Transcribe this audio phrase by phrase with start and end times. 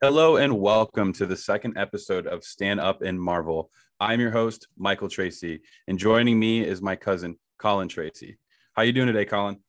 [0.00, 3.70] Hello and welcome to the second episode of Stan Up and Marvel.
[3.98, 8.38] I'm your host, Michael Tracy, and joining me is my cousin, Colin Tracy.
[8.74, 9.60] How you doing today, Colin?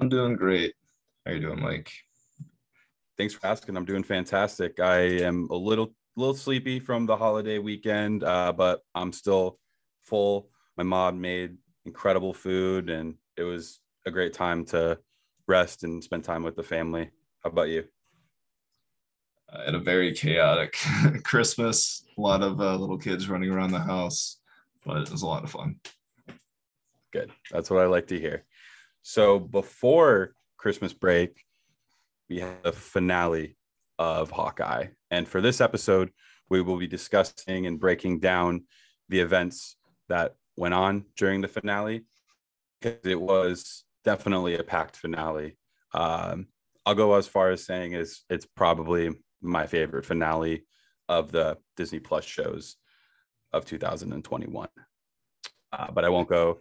[0.00, 0.74] I'm doing great.
[1.26, 1.92] How you doing, Mike?
[3.18, 3.76] Thanks for asking.
[3.76, 4.80] I'm doing fantastic.
[4.80, 9.58] I am a little little sleepy from the holiday weekend, uh, but I'm still
[10.04, 10.48] full.
[10.76, 14.98] My mom made incredible food, and it was a great time to
[15.46, 17.10] rest and spend time with the family.
[17.42, 17.84] How about you?
[19.50, 20.76] I had a very chaotic
[21.24, 22.04] Christmas.
[22.18, 24.40] A lot of uh, little kids running around the house,
[24.84, 25.76] but it was a lot of fun.
[27.12, 27.30] Good.
[27.50, 28.44] That's what I like to hear.
[29.02, 31.44] So before Christmas break,
[32.28, 33.56] we have the finale
[33.98, 34.88] of Hawkeye.
[35.10, 36.10] And for this episode,
[36.50, 38.64] we will be discussing and breaking down
[39.08, 39.76] the events
[40.08, 42.04] that went on during the finale
[42.80, 45.56] because it was definitely a packed finale.
[45.92, 46.48] Um,
[46.86, 49.10] I'll go as far as saying is it's probably
[49.42, 50.64] my favorite finale
[51.08, 52.76] of the Disney Plus shows
[53.52, 54.68] of 2021.
[55.72, 56.60] Uh, but I won't go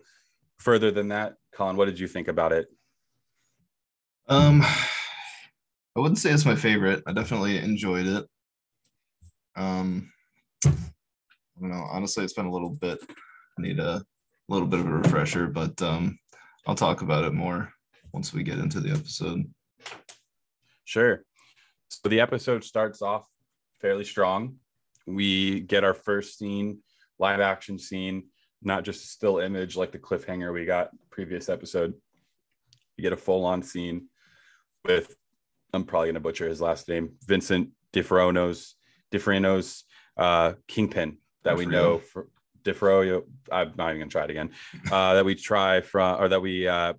[0.58, 1.36] further than that.
[1.53, 2.67] Colin, what did you think about it?
[4.27, 4.61] Um,
[5.95, 7.03] I wouldn't say it's my favorite.
[7.08, 8.25] I definitely enjoyed it.
[9.55, 10.11] Um,
[10.66, 10.72] I
[11.59, 11.88] don't know.
[11.89, 12.99] Honestly, it's been a little bit.
[13.09, 13.80] I need
[14.50, 16.17] a little bit of a refresher, but um,
[16.66, 17.72] I'll talk about it more
[18.14, 19.45] once we get into the episode.
[20.86, 21.23] Sure.
[21.89, 23.28] So the episode starts off
[23.81, 24.56] fairly strong.
[25.06, 26.80] We get our first scene,
[27.20, 28.28] live action scene,
[28.62, 31.94] not just a still image like the cliffhanger we got previous episode.
[32.95, 34.08] You get a full on scene
[34.86, 35.16] with
[35.73, 38.76] I'm probably gonna butcher his last name, Vincent DiFerno's
[39.11, 39.84] DiFerno's
[40.17, 42.28] uh, Kingpin that we know for
[42.68, 43.23] DiFerno.
[43.52, 44.52] I'm not even gonna try it again.
[44.92, 46.94] Uh, that we try from or that we uh,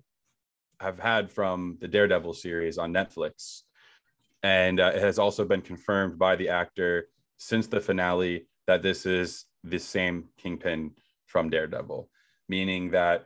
[0.79, 3.63] have had from the Daredevil series on Netflix
[4.43, 9.05] and uh, it has also been confirmed by the actor since the finale that this
[9.05, 10.91] is the same Kingpin
[11.25, 12.09] from Daredevil,
[12.47, 13.25] meaning that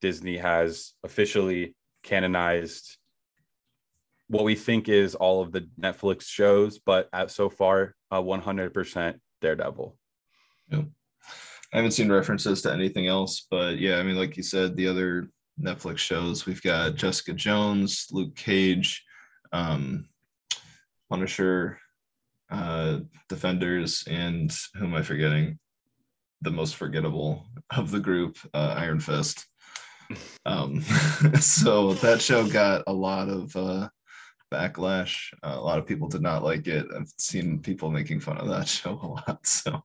[0.00, 2.96] Disney has officially canonized
[4.28, 9.18] what we think is all of the Netflix shows, but at so far, uh, 100%
[9.40, 9.96] Daredevil.
[10.70, 10.82] Yeah.
[11.72, 14.88] I haven't seen references to anything else, but yeah, I mean, like you said, the
[14.88, 19.02] other Netflix shows, we've got Jessica Jones, Luke Cage,
[19.52, 20.08] um,
[21.08, 21.78] Punisher,
[22.50, 25.58] uh, Defenders, and who am I forgetting?
[26.42, 29.46] The most forgettable of the group, uh, Iron Fist.
[30.44, 30.82] Um,
[31.40, 33.88] so that show got a lot of uh,
[34.52, 35.32] backlash.
[35.42, 36.86] Uh, a lot of people did not like it.
[36.94, 39.46] I've seen people making fun of that show a lot.
[39.46, 39.82] So,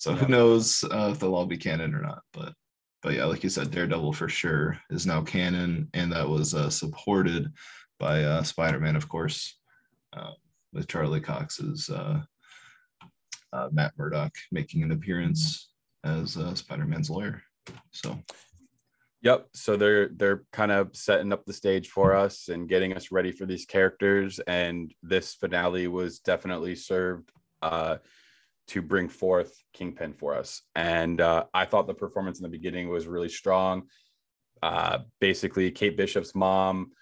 [0.00, 2.22] so who knows uh, if they'll all be canon or not?
[2.32, 2.54] But,
[3.02, 6.70] but yeah, like you said, Daredevil for sure is now canon, and that was uh,
[6.70, 7.52] supported
[7.98, 9.58] by uh, Spider-Man, of course.
[10.12, 10.32] Uh,
[10.72, 12.20] with Charlie Cox's uh,
[13.52, 15.70] uh, Matt Murdock making an appearance
[16.04, 17.42] as uh, Spider-Man's lawyer.
[17.90, 18.18] So,
[19.22, 19.48] yep.
[19.52, 23.32] So they're they're kind of setting up the stage for us and getting us ready
[23.32, 24.40] for these characters.
[24.46, 27.30] And this finale was definitely served
[27.62, 27.96] uh,
[28.70, 30.62] to bring forth Kingpin for us.
[30.74, 33.84] And uh, I thought the performance in the beginning was really strong.
[34.62, 36.92] Uh, basically, Kate Bishop's mom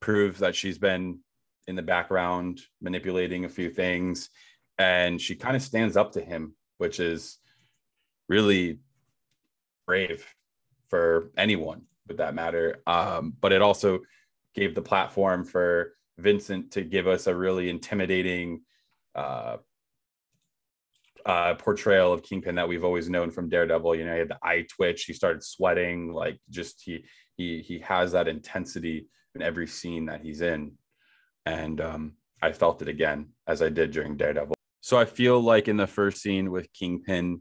[0.00, 1.20] proves that she's been
[1.66, 4.30] in the background manipulating a few things
[4.78, 7.38] and she kind of stands up to him which is
[8.28, 8.78] really
[9.86, 10.24] brave
[10.88, 14.00] for anyone with that matter um, but it also
[14.54, 18.60] gave the platform for vincent to give us a really intimidating
[19.14, 19.56] uh,
[21.26, 23.96] uh, portrayal of Kingpin that we've always known from Daredevil.
[23.96, 27.04] You know, he had the eye twitch, he started sweating, like just he
[27.36, 30.72] he he has that intensity in every scene that he's in
[31.46, 34.54] and um, I felt it again as I did during Daredevil.
[34.80, 37.40] So I feel like in the first scene with Kingpin,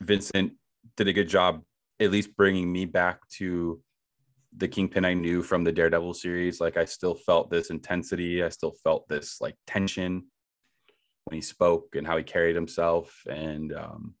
[0.00, 0.52] Vincent
[0.96, 1.62] did a good job,
[1.98, 3.80] at least bringing me back to
[4.56, 6.60] the Kingpin I knew from the Daredevil series.
[6.60, 10.24] Like I still felt this intensity, I still felt this like tension
[11.30, 14.14] when he spoke and how he carried himself, and um,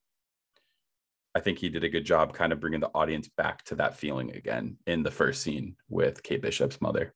[1.34, 3.96] I think he did a good job kind of bringing the audience back to that
[3.96, 7.12] feeling again in the first scene with Kate Bishop's mother.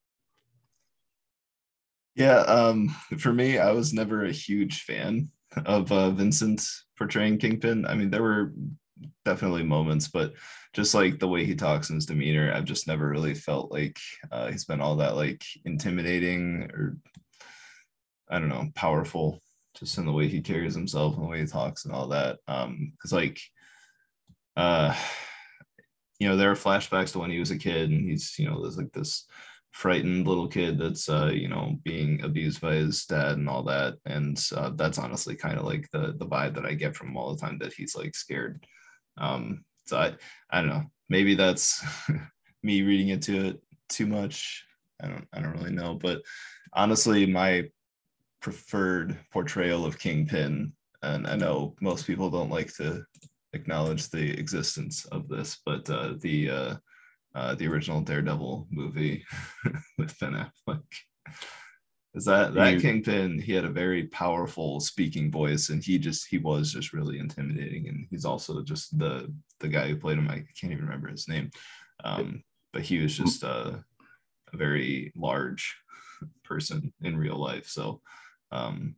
[2.17, 5.31] Yeah, um, for me, I was never a huge fan
[5.65, 6.67] of uh, Vincent
[6.99, 7.87] portraying Kingpin.
[7.87, 8.53] I mean, there were
[9.25, 10.35] definitely moments, but
[10.73, 13.99] just like the way he talks and his demeanor, I've just never really felt like
[14.33, 16.97] uh, he's been all that like intimidating or
[18.29, 19.44] I don't know, powerful,
[19.79, 22.39] just in the way he carries himself and the way he talks and all that.
[22.49, 23.41] Um, because like,
[24.57, 24.95] uh,
[26.21, 28.63] you know there are flashbacks to when he was a kid and he's you know
[28.63, 29.27] there's like this
[29.73, 33.95] frightened little kid that's uh you know being abused by his dad and all that.
[34.07, 37.17] And uh, that's honestly kind of like the the vibe that i get from him
[37.17, 38.65] all the time that he's like scared.
[39.19, 40.15] Um so i
[40.51, 40.85] i don't know.
[41.09, 41.85] Maybe that's
[42.63, 44.65] me reading into it too much.
[45.03, 45.95] I don't i don't really know.
[45.95, 46.23] But
[46.73, 47.65] honestly my
[48.45, 50.71] preferred portrayal of kingpin
[51.03, 53.03] and i know most people don't like to
[53.55, 56.75] acknowledge the existence of this but uh the uh
[57.35, 59.25] uh, the original Daredevil movie
[59.99, 60.83] with Ben Affleck.
[62.15, 63.41] Is that that you, Kingpin?
[63.41, 67.89] He had a very powerful speaking voice, and he just he was just really intimidating.
[67.89, 70.31] And he's also just the the guy who played him.
[70.31, 71.51] I can't even remember his name,
[72.05, 73.83] um, but he was just a
[74.53, 75.77] very large
[76.45, 77.67] person in real life.
[77.67, 78.01] So,
[78.55, 78.95] um,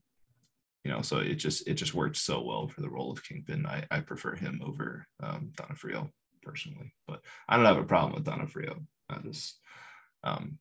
[0.84, 3.66] you know, so it just it just worked so well for the role of Kingpin.
[3.66, 6.10] I I prefer him over um, D'Onofrio
[6.42, 8.76] personally, but I don't have a problem with D'Onofrio.
[9.08, 9.58] I just,
[10.22, 10.58] um,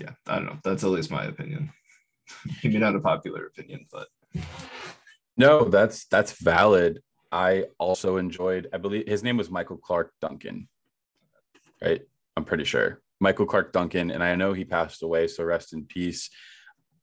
[0.00, 0.58] yeah, I don't know.
[0.64, 1.72] That's at least my opinion.
[2.64, 4.08] Maybe not a popular opinion, but
[5.36, 7.00] no, that's that's valid.
[7.30, 8.68] I also enjoyed.
[8.72, 10.68] I believe his name was Michael Clarke Duncan,
[11.82, 12.02] right?
[12.36, 15.84] I'm pretty sure Michael Clarke Duncan, and I know he passed away, so rest in
[15.84, 16.30] peace.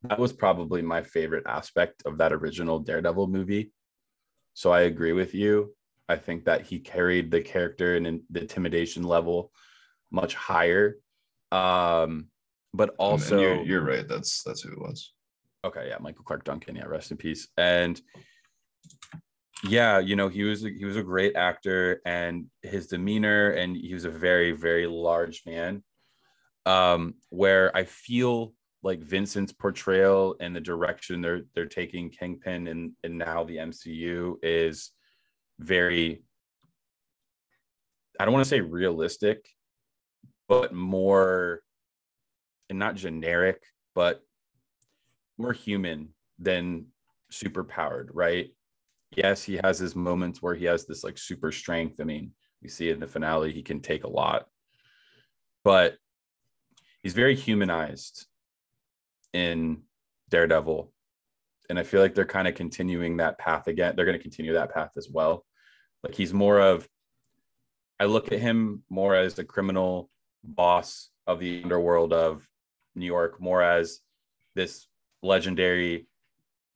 [0.03, 3.71] That was probably my favorite aspect of that original Daredevil movie.
[4.53, 5.73] So I agree with you.
[6.09, 9.51] I think that he carried the character and the intimidation level
[10.11, 10.97] much higher.
[11.51, 12.27] Um,
[12.73, 14.07] but also, you're, you're, right.
[14.07, 15.13] That's that's who it was.
[15.63, 16.75] Okay, yeah, Michael Clarke Duncan.
[16.75, 17.47] Yeah, rest in peace.
[17.57, 17.99] And
[19.63, 23.93] yeah, you know, he was he was a great actor, and his demeanor, and he
[23.93, 25.83] was a very very large man.
[26.65, 28.53] Um, where I feel
[28.83, 34.35] like Vincent's portrayal and the direction they're they're taking Kingpin and and now the MCU
[34.43, 34.91] is
[35.59, 36.23] very
[38.19, 39.47] I don't want to say realistic,
[40.47, 41.61] but more
[42.69, 43.63] and not generic,
[43.95, 44.21] but
[45.37, 46.87] more human than
[47.31, 48.53] super powered, right?
[49.15, 51.99] Yes, he has his moments where he has this like super strength.
[51.99, 52.31] I mean,
[52.61, 54.45] we see in the finale, he can take a lot,
[55.63, 55.97] but
[57.01, 58.27] he's very humanized
[59.33, 59.83] in
[60.29, 60.93] Daredevil
[61.69, 63.95] and I feel like they're kind of continuing that path again.
[63.95, 65.45] They're going to continue that path as well.
[66.03, 66.87] Like he's more of,
[67.99, 70.09] I look at him more as a criminal
[70.43, 72.47] boss of the underworld of
[72.95, 74.01] New York, more as
[74.55, 74.87] this
[75.21, 76.07] legendary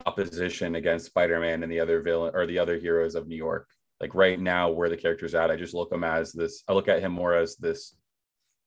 [0.06, 3.68] opposition against Spider-Man and the other villain or the other heroes of New York.
[4.00, 6.64] Like right now, where the character's at, I just look him as this.
[6.68, 7.96] I look at him more as this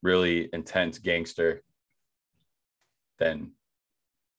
[0.03, 1.63] really intense gangster
[3.19, 3.53] than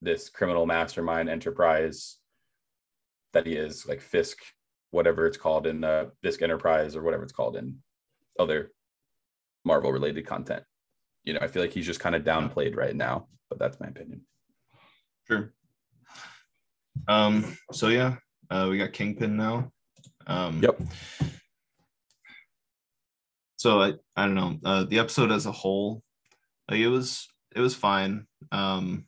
[0.02, 2.18] this criminal mastermind enterprise
[3.34, 4.38] that he is, like Fisk,
[4.92, 7.78] whatever it's called in uh, Fisk Enterprise or whatever it's called in
[8.40, 8.72] other
[9.64, 10.64] Marvel related content.
[11.24, 13.88] You know, I feel like he's just kind of downplayed right now, but that's my
[13.88, 14.22] opinion.
[15.28, 15.54] Sure.
[17.08, 18.16] Um, so yeah,
[18.50, 19.72] uh, we got Kingpin now.
[20.28, 20.80] Um, yep.
[23.58, 24.58] So I, I don't know.
[24.66, 26.02] Uh, the episode as a whole,
[26.70, 28.26] like it was it was fine.
[28.52, 29.06] Um,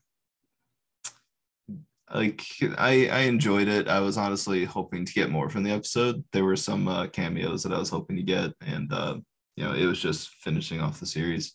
[2.14, 2.44] like
[2.78, 3.88] I I enjoyed it.
[3.88, 6.24] I was honestly hoping to get more from the episode.
[6.32, 9.18] There were some uh, cameos that I was hoping to get, and uh,
[9.56, 11.54] you know it was just finishing off the series.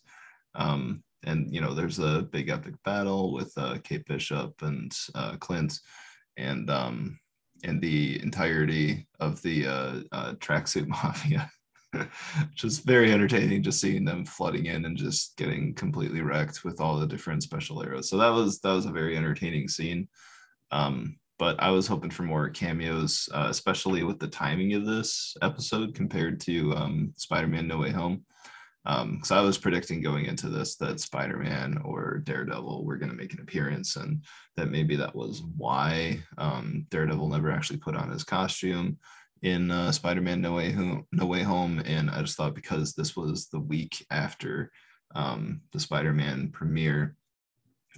[0.55, 5.35] Um, and you know there's a big epic battle with uh, Kate Bishop and uh,
[5.37, 5.79] Clint,
[6.37, 7.19] and um,
[7.63, 11.49] and the entirety of the uh, uh, tracksuit mafia.
[12.53, 16.99] just very entertaining just seeing them flooding in and just getting completely wrecked with all
[16.99, 20.07] the different special arrows so that was that was a very entertaining scene
[20.71, 25.35] um, but I was hoping for more cameos, uh, especially with the timing of this
[25.41, 28.25] episode compared to um, Spider-Man: No Way Home.
[28.85, 33.15] Because um, I was predicting going into this that Spider-Man or Daredevil were going to
[33.15, 34.23] make an appearance, and
[34.57, 38.97] that maybe that was why um, Daredevil never actually put on his costume
[39.41, 41.05] in uh, Spider-Man: No Way Home.
[41.11, 44.71] No Way Home, and I just thought because this was the week after
[45.15, 47.15] um, the Spider-Man premiere,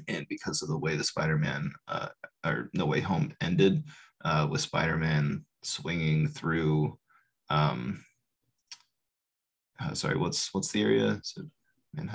[0.08, 2.10] and because of the way the Spider-Man uh,
[2.46, 3.84] or No Way Home ended,
[4.24, 6.98] uh, with Spider-Man swinging through.
[7.50, 8.04] Um,
[9.80, 11.20] uh, sorry, what's what's the area?
[11.24, 11.44] So,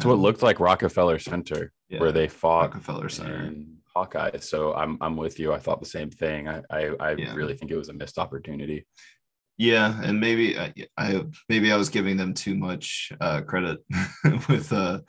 [0.01, 3.53] so it looked like Rockefeller Center, yeah, where they fought Rockefeller Center.
[3.95, 4.39] Hawkeye.
[4.41, 5.53] So I'm I'm with you.
[5.53, 6.49] I thought the same thing.
[6.49, 7.35] I I, I yeah.
[7.35, 8.87] really think it was a missed opportunity.
[9.59, 13.79] Yeah, and maybe I, I maybe I was giving them too much uh, credit
[14.49, 15.01] with uh,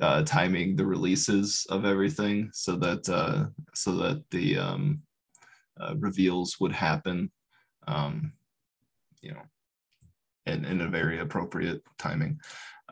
[0.00, 5.02] uh, timing the releases of everything so that uh, so that the um,
[5.80, 7.30] uh, reveals would happen.
[7.86, 8.32] Um,
[9.20, 9.42] you know,
[10.46, 12.40] in, in a very appropriate timing.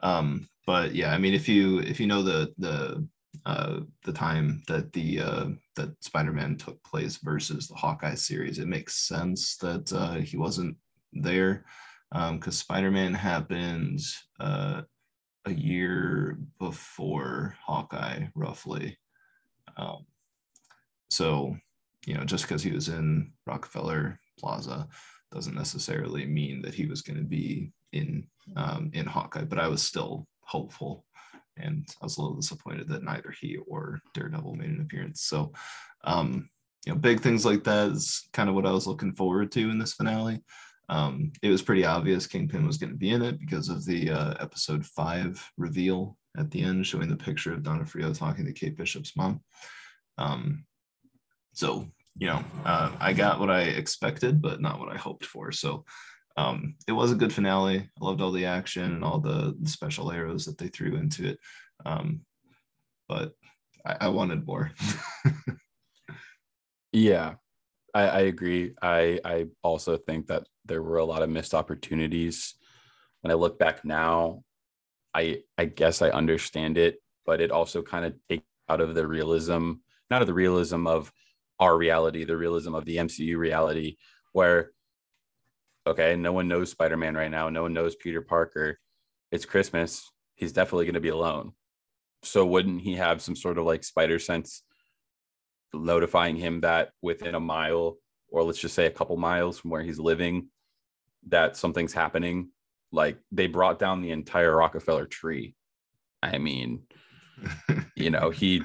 [0.02, 3.06] Um, but yeah, I mean, if you if you know the the
[3.46, 5.46] uh, the time that the uh,
[5.76, 10.76] that Spider-Man took place versus the Hawkeye series, it makes sense that uh, he wasn't
[11.12, 11.64] there
[12.12, 14.00] because um, Spider-Man happened
[14.40, 14.82] uh,
[15.44, 18.98] a year before Hawkeye, roughly.
[19.76, 20.06] Um,
[21.10, 21.56] so
[22.06, 24.88] you know, just because he was in Rockefeller Plaza
[25.32, 28.26] doesn't necessarily mean that he was going to be in
[28.56, 29.44] um, in Hawkeye.
[29.44, 31.04] But I was still hopeful,
[31.56, 35.22] and I was a little disappointed that neither he or Daredevil made an appearance.
[35.22, 35.52] So,
[36.04, 36.48] um,
[36.86, 39.70] you know, big things like that is kind of what I was looking forward to
[39.70, 40.40] in this finale.
[40.88, 44.10] Um, it was pretty obvious Kingpin was going to be in it because of the
[44.10, 48.76] uh, episode five reveal at the end, showing the picture of D'Onofrio talking to Kate
[48.76, 49.40] Bishop's mom.
[50.16, 50.64] Um,
[51.52, 55.52] so, you know, uh, I got what I expected, but not what I hoped for.
[55.52, 55.84] So,
[56.38, 57.78] um, it was a good finale.
[57.78, 61.30] I loved all the action and all the, the special arrows that they threw into
[61.30, 61.38] it.
[61.84, 62.20] Um,
[63.08, 63.32] but
[63.84, 64.70] I, I wanted more.
[66.92, 67.34] yeah,
[67.92, 68.74] I, I, agree.
[68.80, 72.54] I, I also think that there were a lot of missed opportunities.
[73.22, 74.44] When I look back now,
[75.14, 79.06] I I guess I understand it, but it also kind of takes out of the
[79.06, 79.72] realism,
[80.10, 81.12] not of the realism of
[81.58, 83.96] our reality, the realism of the MCU reality,
[84.32, 84.70] where
[85.86, 87.48] okay, no one knows Spider Man right now.
[87.48, 88.78] No one knows Peter Parker.
[89.32, 90.10] It's Christmas.
[90.34, 91.52] He's definitely going to be alone.
[92.22, 94.62] So wouldn't he have some sort of like spider sense
[95.72, 97.96] notifying him that within a mile,
[98.30, 100.48] or let's just say a couple miles from where he's living,
[101.28, 102.50] that something's happening?
[102.92, 105.54] Like they brought down the entire Rockefeller tree.
[106.22, 106.82] I mean,
[107.96, 108.62] you know, he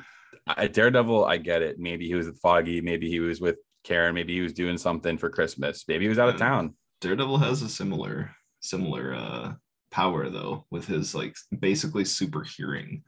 [0.72, 1.80] Daredevil, I get it.
[1.80, 5.18] Maybe he was with Foggy, maybe he was with Karen, maybe he was doing something
[5.18, 6.76] for Christmas, maybe he was out of town.
[7.02, 8.32] Daredevil has a similar
[8.62, 9.54] similar uh
[9.92, 13.04] power though with his like basically super hearing.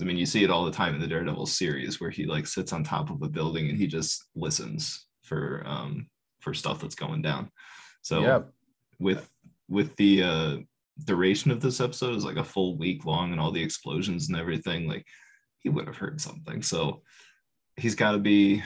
[0.00, 2.46] I mean, you see it all the time in the Daredevil series where he like
[2.46, 6.08] sits on top of a building and he just listens for um
[6.40, 7.50] for stuff that's going down.
[8.02, 8.40] So yeah.
[9.00, 9.28] With
[9.68, 10.56] with the uh
[11.04, 14.38] duration of this episode is like a full week long and all the explosions and
[14.38, 15.06] everything, like
[15.58, 16.62] he would have heard something.
[16.62, 17.02] So
[17.76, 18.62] he's got to be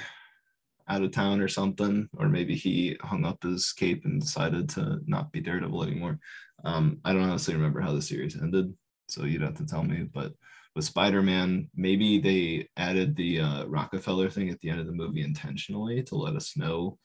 [0.89, 5.01] out of town or something, or maybe he hung up his cape and decided to
[5.07, 6.19] not be Daredevil anymore.
[6.65, 8.75] Um, I don't honestly remember how the series ended,
[9.09, 10.03] so you'd have to tell me.
[10.03, 10.33] But
[10.75, 15.23] with Spider-Man, maybe they added the uh, Rockefeller thing at the end of the movie
[15.23, 16.99] intentionally to let us know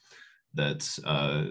[0.55, 1.45] that uh,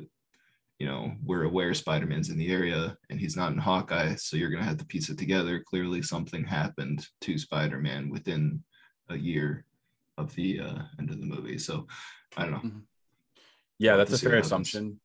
[0.78, 4.50] you know we're aware Spider-Man's in the area and he's not in Hawkeye, so you're
[4.50, 5.62] gonna have to piece it together.
[5.66, 8.62] Clearly, something happened to Spider-Man within
[9.10, 9.64] a year
[10.16, 11.58] of the uh, end of the movie.
[11.58, 11.86] So
[12.36, 12.58] I don't know.
[12.58, 12.78] Mm-hmm.
[13.78, 15.00] Yeah, that's a fair assumption.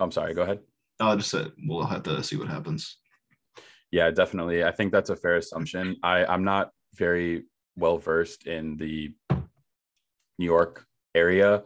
[0.00, 0.34] I'm sorry.
[0.34, 0.60] Go ahead.
[1.00, 2.98] I'll just say we'll have to see what happens.
[3.90, 4.64] Yeah, definitely.
[4.64, 5.96] I think that's a fair assumption.
[6.02, 7.44] I I'm not very
[7.76, 11.62] well versed in the New York area,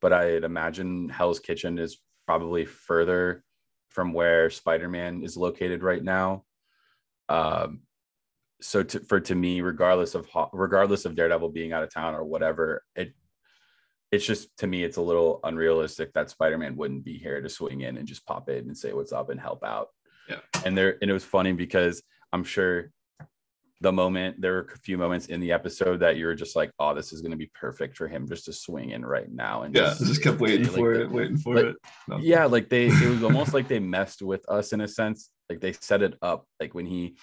[0.00, 1.98] but I'd imagine Hell's Kitchen is
[2.30, 3.42] probably further
[3.88, 6.44] from where Spider-Man is located right now.
[7.28, 7.80] Um,
[8.60, 12.22] so to, for to me, regardless of regardless of Daredevil being out of town or
[12.22, 13.14] whatever, it
[14.12, 17.80] it's just to me it's a little unrealistic that Spider-Man wouldn't be here to swing
[17.80, 19.88] in and just pop in and say what's up and help out.
[20.28, 20.38] Yeah.
[20.64, 22.00] And there and it was funny because
[22.32, 22.92] I'm sure
[23.80, 26.70] the moment there were a few moments in the episode that you were just like,
[26.78, 29.62] oh, this is going to be perfect for him just to swing in right now.
[29.62, 31.76] And yeah, just, just kept waiting like for it, waiting for it.
[32.06, 32.18] No.
[32.18, 35.30] Yeah, like they, it was almost like they messed with us in a sense.
[35.48, 37.16] Like they set it up, like when he,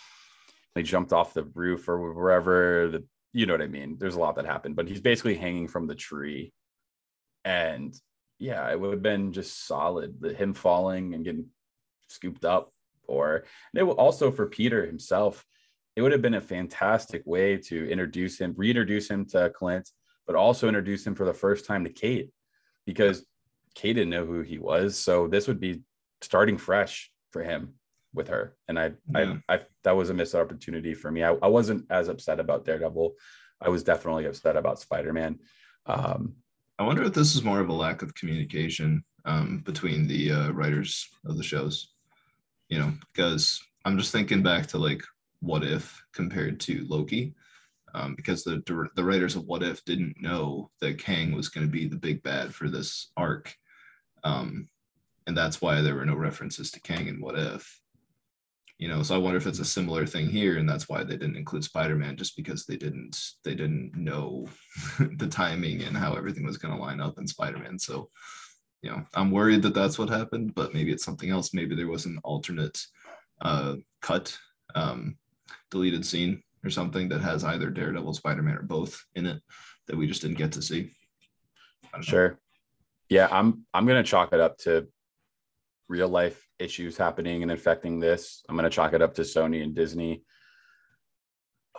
[0.74, 2.90] they jumped off the roof or wherever.
[2.90, 3.98] The, you know what I mean?
[4.00, 6.54] There's a lot that happened, but he's basically hanging from the tree
[7.48, 7.96] and
[8.40, 10.20] yeah, it would have been just solid.
[10.20, 11.48] The, him falling and getting
[12.10, 12.72] scooped up,
[13.08, 15.46] or it would also for Peter himself,
[15.98, 19.89] it would have been a fantastic way to introduce him, reintroduce him to Clint,
[20.27, 22.30] but also introduce him for the first time to Kate,
[22.86, 23.25] because
[23.74, 24.96] Kate didn't know who he was.
[24.96, 25.82] So this would be
[26.22, 27.74] starting fresh for him
[28.13, 28.56] with her.
[28.68, 29.38] And I, yeah.
[29.50, 31.24] I, I, that was a missed opportunity for me.
[31.24, 33.16] I, I wasn't as upset about Daredevil.
[33.60, 35.39] I was definitely upset about Spider Man.
[35.88, 36.36] Um,
[36.77, 40.50] I wonder if this is more of a lack of communication um, between the uh,
[40.51, 41.96] writers of the shows.
[42.70, 45.01] You know, because I'm just thinking back to like
[45.41, 47.34] What If compared to Loki,
[47.94, 48.62] um, because the
[48.96, 52.24] the writers of What If didn't know that Kang was going to be the big
[52.24, 53.56] bad for this arc,
[54.24, 54.67] um,
[55.25, 57.82] and that's why there were no references to Kang in What If.
[58.79, 61.17] You know so i wonder if it's a similar thing here and that's why they
[61.17, 64.46] didn't include spider-man just because they didn't they didn't know
[65.17, 67.79] the timing and how everything was going to line up in spider-man.
[67.79, 68.12] So
[68.84, 71.56] you know i'm worried that that's what happened but maybe it's something else.
[71.56, 72.79] Maybe there was an alternate
[73.41, 74.38] uh, cut,
[74.75, 75.17] um,
[75.72, 79.42] deleted scene or something that has either Daredevil, Spider Man, or both in it
[79.88, 80.92] that we just didn't get to see.
[82.01, 82.38] Sure.
[83.10, 84.88] Yeah, I'm I'm gonna chalk it up to
[85.88, 88.44] real life issues happening and affecting this.
[88.50, 90.24] I'm gonna chalk it up to Sony and Disney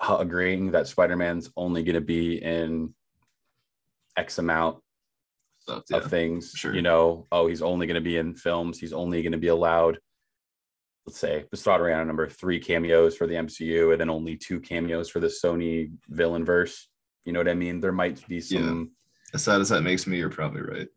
[0.08, 2.94] agreeing that Spider-Man's only gonna be in
[4.16, 4.78] X amount
[5.60, 6.52] Stuff, yeah, of things.
[6.54, 6.74] Sure.
[6.74, 9.98] You know, oh, he's only gonna be in films, he's only gonna be allowed
[11.08, 14.60] let's say let's start around number three cameos for the MCU and then only two
[14.60, 16.86] cameos for the Sony villain verse.
[17.24, 17.80] You know what I mean?
[17.80, 18.90] There might be some.
[19.32, 19.34] Yeah.
[19.34, 20.88] As sad as that makes me, you're probably right.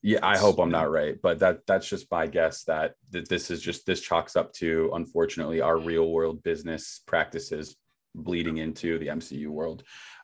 [0.00, 3.50] Yeah, I hope I'm not right, but that that's just my guess that that this
[3.50, 7.76] is just this chalks up to unfortunately our real world business practices
[8.14, 9.82] bleeding into the MCU world.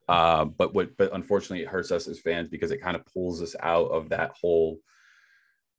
[0.09, 3.43] Uh, but what but unfortunately it hurts us as fans because it kind of pulls
[3.43, 4.79] us out of that whole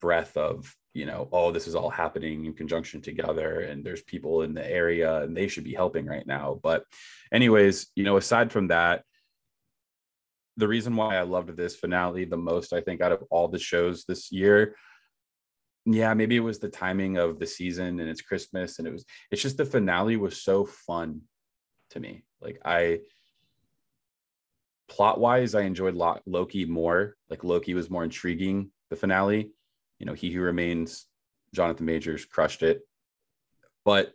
[0.02, 4.42] breath of you know oh this is all happening in conjunction together and there's people
[4.42, 6.60] in the area and they should be helping right now.
[6.64, 6.84] But
[7.32, 9.04] anyways you know aside from that
[10.58, 13.60] the reason why i loved this finale the most i think out of all the
[13.60, 14.78] shows this year
[15.86, 19.04] yeah maybe it was the timing of the season and it's christmas and it was
[19.32, 21.20] it's just the finale was so fun
[21.96, 22.24] to me.
[22.42, 23.00] Like i
[24.88, 27.16] plot wise i enjoyed loki more.
[27.30, 29.52] Like loki was more intriguing the finale
[30.00, 31.06] you know, he who remains,
[31.54, 32.82] Jonathan Majors crushed it.
[33.84, 34.14] But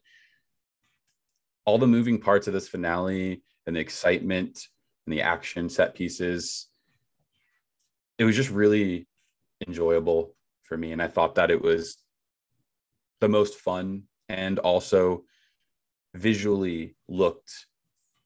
[1.65, 4.67] all the moving parts of this finale and the excitement
[5.07, 6.67] and the action set pieces,
[8.19, 9.07] it was just really
[9.67, 10.93] enjoyable for me.
[10.93, 11.97] And I thought that it was
[13.21, 15.25] the most fun and also
[16.15, 17.67] visually looked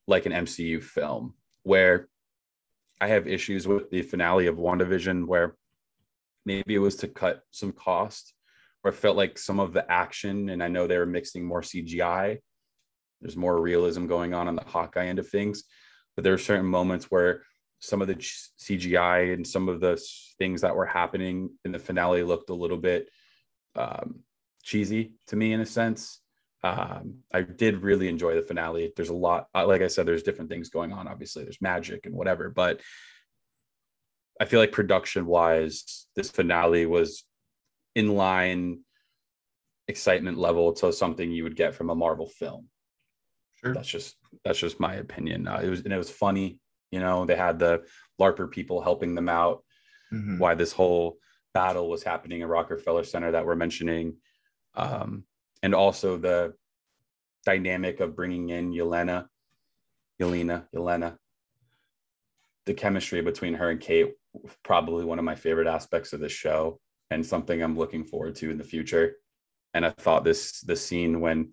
[0.07, 2.09] like an MCU film where
[3.01, 5.57] I have issues with the finale of WandaVision where
[6.45, 8.35] maybe it was to cut some cost
[8.83, 11.63] or it felt like some of the action and i know they were mixing more
[11.63, 12.39] cgi
[13.21, 15.65] there's more realism going on on the hawkeye end of things
[16.15, 17.43] but there are certain moments where
[17.81, 20.01] some of the cgi and some of the
[20.39, 23.09] things that were happening in the finale looked a little bit
[23.77, 24.21] um,
[24.63, 26.21] cheesy to me in a sense
[26.65, 28.91] um, I did really enjoy the finale.
[28.97, 31.07] There's a lot, like I said, there's different things going on.
[31.07, 32.81] Obviously, there's magic and whatever, but
[34.41, 37.25] I feel like production wise, this finale was
[37.95, 38.81] in line
[39.87, 42.69] excitement level to something you would get from a Marvel film.
[43.57, 43.75] Sure.
[43.75, 45.47] That's just that's just my opinion.
[45.47, 46.59] Uh, it was and it was funny.
[46.91, 47.85] You know, they had the
[48.21, 49.65] LARPer people helping them out.
[50.13, 50.39] Mm-hmm.
[50.39, 51.19] Why this whole
[51.53, 54.17] battle was happening in Rockefeller Center that we're mentioning,
[54.75, 55.25] um,
[55.63, 56.55] and also the
[57.47, 59.27] dynamic of bringing in Yelena,
[60.21, 61.17] Yelena, Yelena.
[62.67, 64.15] The chemistry between her and Kate
[64.63, 68.51] probably one of my favorite aspects of the show and something I'm looking forward to
[68.51, 69.17] in the future.
[69.73, 71.53] And I thought this the scene when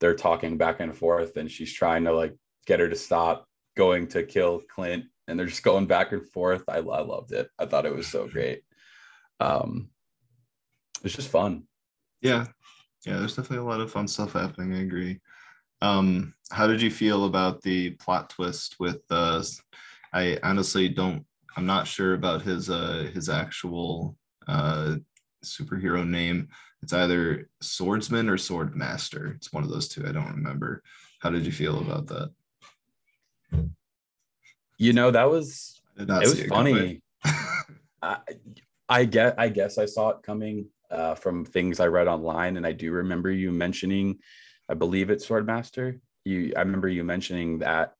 [0.00, 2.34] they're talking back and forth and she's trying to like
[2.66, 6.64] get her to stop going to kill Clint and they're just going back and forth.
[6.68, 7.48] I, I loved it.
[7.58, 8.62] I thought it was so great.
[9.40, 9.90] Um,
[11.04, 11.64] it's just fun.
[12.20, 12.46] Yeah.
[13.06, 13.18] Yeah.
[13.18, 14.74] There's definitely a lot of fun stuff happening.
[14.74, 15.20] I agree.
[15.80, 19.42] Um, how did you feel about the plot twist with uh
[20.12, 21.24] I honestly don't
[21.58, 24.16] I'm not sure about his uh his actual
[24.46, 24.94] uh
[25.44, 26.50] superhero name.
[26.84, 29.32] It's either swordsman or sword master.
[29.34, 30.06] It's one of those two.
[30.06, 30.84] I don't remember.
[31.18, 32.30] How did you feel about that?
[34.76, 37.02] You know, that was it was it funny.
[38.02, 38.18] I,
[38.88, 42.64] I get I guess I saw it coming uh, from things I read online, and
[42.64, 44.20] I do remember you mentioning,
[44.68, 45.98] I believe it's Swordmaster.
[46.24, 47.94] You, I remember you mentioning that.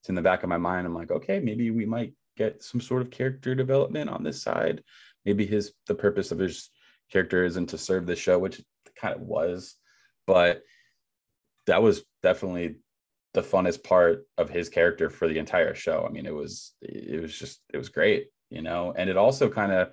[0.00, 0.84] It's in the back of my mind.
[0.84, 4.82] I'm like, okay, maybe we might get some sort of character development on this side.
[5.24, 6.70] Maybe his the purpose of his
[7.10, 8.66] character isn't to serve the show, which it
[8.96, 9.76] kind of was,
[10.26, 10.62] but
[11.66, 12.76] that was definitely
[13.34, 16.04] the funnest part of his character for the entire show.
[16.06, 19.48] I mean, it was it was just it was great, you know, and it also
[19.48, 19.92] kind of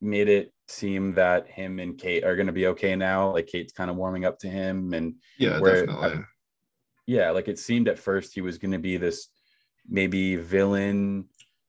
[0.00, 3.32] made it seem that him and Kate are going to be okay now.
[3.32, 6.18] Like Kate's kind of warming up to him, and yeah, where, definitely.
[6.18, 6.24] I,
[7.06, 9.28] yeah, like it seemed at first he was going to be this
[9.90, 11.26] maybe villain,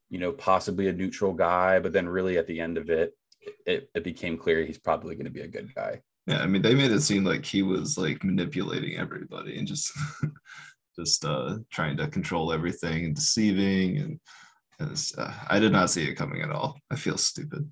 [0.08, 3.12] you know, possibly a neutral guy, but then really at the end of it,
[3.66, 6.00] it, it became clear he's probably going to be a good guy.
[6.26, 9.92] Yeah, I mean, they made it seem like he was like manipulating everybody and just
[10.98, 14.20] just uh trying to control everything and deceiving and,
[14.78, 16.78] and uh, I did not see it coming at all.
[16.90, 17.68] I feel stupid.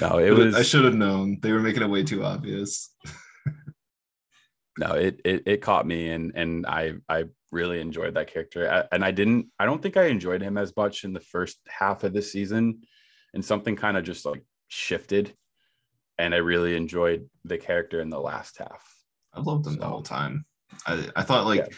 [0.00, 0.54] no, it was.
[0.56, 1.38] I should have known.
[1.40, 2.92] They were making it way too obvious.
[4.78, 8.86] no, it, it it caught me, and and I I really enjoyed that character.
[8.92, 12.04] And I didn't, I don't think I enjoyed him as much in the first half
[12.04, 12.82] of the season.
[13.34, 15.34] And something kind of just like shifted.
[16.18, 18.82] and I really enjoyed the character in the last half.
[19.32, 20.44] I've loved him So- the whole time.
[20.86, 21.76] I, I thought like Yeah.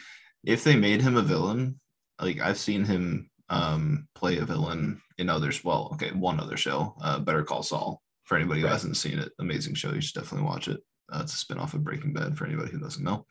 [0.54, 1.78] if they made him a villain,
[2.20, 5.62] like I've seen him um play a villain in others.
[5.62, 8.02] Well, okay, one other show, uh, Better Call Saul.
[8.24, 8.72] For anybody who Right.
[8.72, 9.92] hasn't seen it, amazing show.
[9.92, 10.80] You should definitely watch it.
[11.12, 13.26] Uh, it's a spinoff of Breaking Bad for anybody who doesn't know.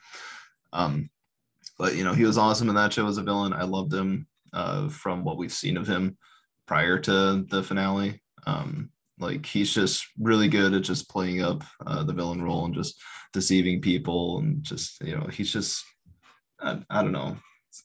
[0.74, 1.10] Um,
[1.78, 3.54] but you know, he was awesome in that show as a villain.
[3.54, 6.18] I loved him uh, from what we've seen of him
[6.68, 8.22] prior to the finale.
[8.46, 12.74] Um, like he's just really good at just playing up uh, the villain role and
[12.74, 13.00] just
[13.34, 15.86] deceiving people and just you know he's just
[16.60, 17.38] I, I don't know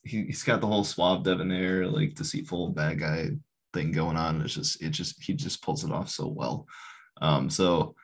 [0.03, 3.29] he, he's got the whole suave debonair like deceitful bad guy
[3.73, 6.65] thing going on it's just it just he just pulls it off so well
[7.21, 7.95] um so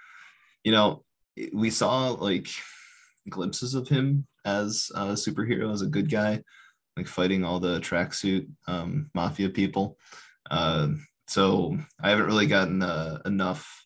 [0.63, 1.04] you know
[1.52, 2.48] we saw like
[3.29, 6.41] glimpses of him as a superhero as a good guy
[6.97, 9.97] like fighting all the tracksuit um, mafia people
[10.51, 10.89] uh,
[11.27, 13.83] so i haven't really gotten uh, enough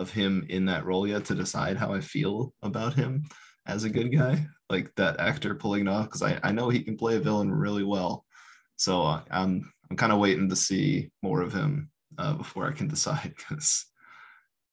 [0.00, 3.24] of him in that role yet to decide how I feel about him
[3.66, 6.06] as a good guy, like that actor pulling it off.
[6.06, 8.24] Because I, I know he can play a villain really well.
[8.76, 12.72] So uh, I'm I'm kind of waiting to see more of him uh, before I
[12.72, 13.86] can decide because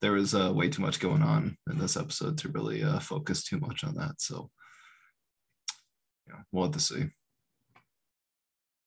[0.01, 3.43] there was uh, way too much going on in this episode to really uh, focus
[3.43, 4.19] too much on that.
[4.19, 4.49] So
[6.27, 7.07] yeah, we'll have to see.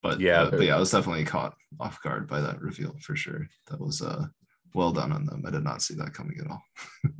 [0.03, 3.17] But Yeah, yeah, but yeah, I was definitely caught off guard by that reveal for
[3.17, 3.47] sure.
[3.69, 4.27] That was uh
[4.75, 5.45] well done on them.
[5.47, 6.63] I did not see that coming at all.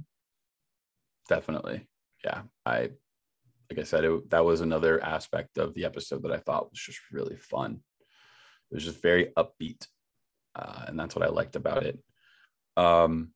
[1.29, 1.87] Definitely.
[2.25, 2.43] Yeah.
[2.67, 2.91] I,
[3.71, 6.81] like I said, it, that was another aspect of the episode that I thought was
[6.81, 7.81] just really fun.
[8.71, 9.87] It was just very upbeat.
[10.57, 11.99] Uh, and that's what I liked about it.
[12.77, 13.33] Um,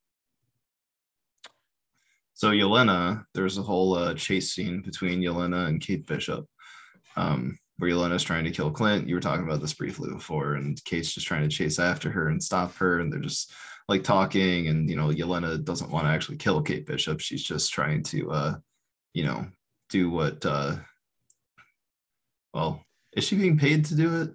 [2.34, 6.44] So Yelena, there's a whole uh, chase scene between Yelena and Kate Bishop,
[7.16, 9.08] um, where Yelena's trying to kill Clint.
[9.08, 12.28] You were talking about this briefly before, and Kate's just trying to chase after her
[12.28, 13.52] and stop her, and they're just
[13.88, 14.66] like talking.
[14.66, 17.20] And you know, Yelena doesn't want to actually kill Kate Bishop.
[17.20, 18.54] She's just trying to, uh,
[19.12, 19.46] you know,
[19.88, 20.44] do what.
[20.44, 20.76] Uh,
[22.52, 22.82] well,
[23.16, 24.30] is she being paid to do it?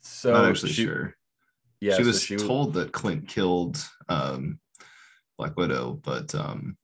[0.00, 1.14] so Not actually she, sure.
[1.80, 4.58] yeah, she so was she was- told that Clint killed um,
[5.38, 6.76] Black Widow, but um,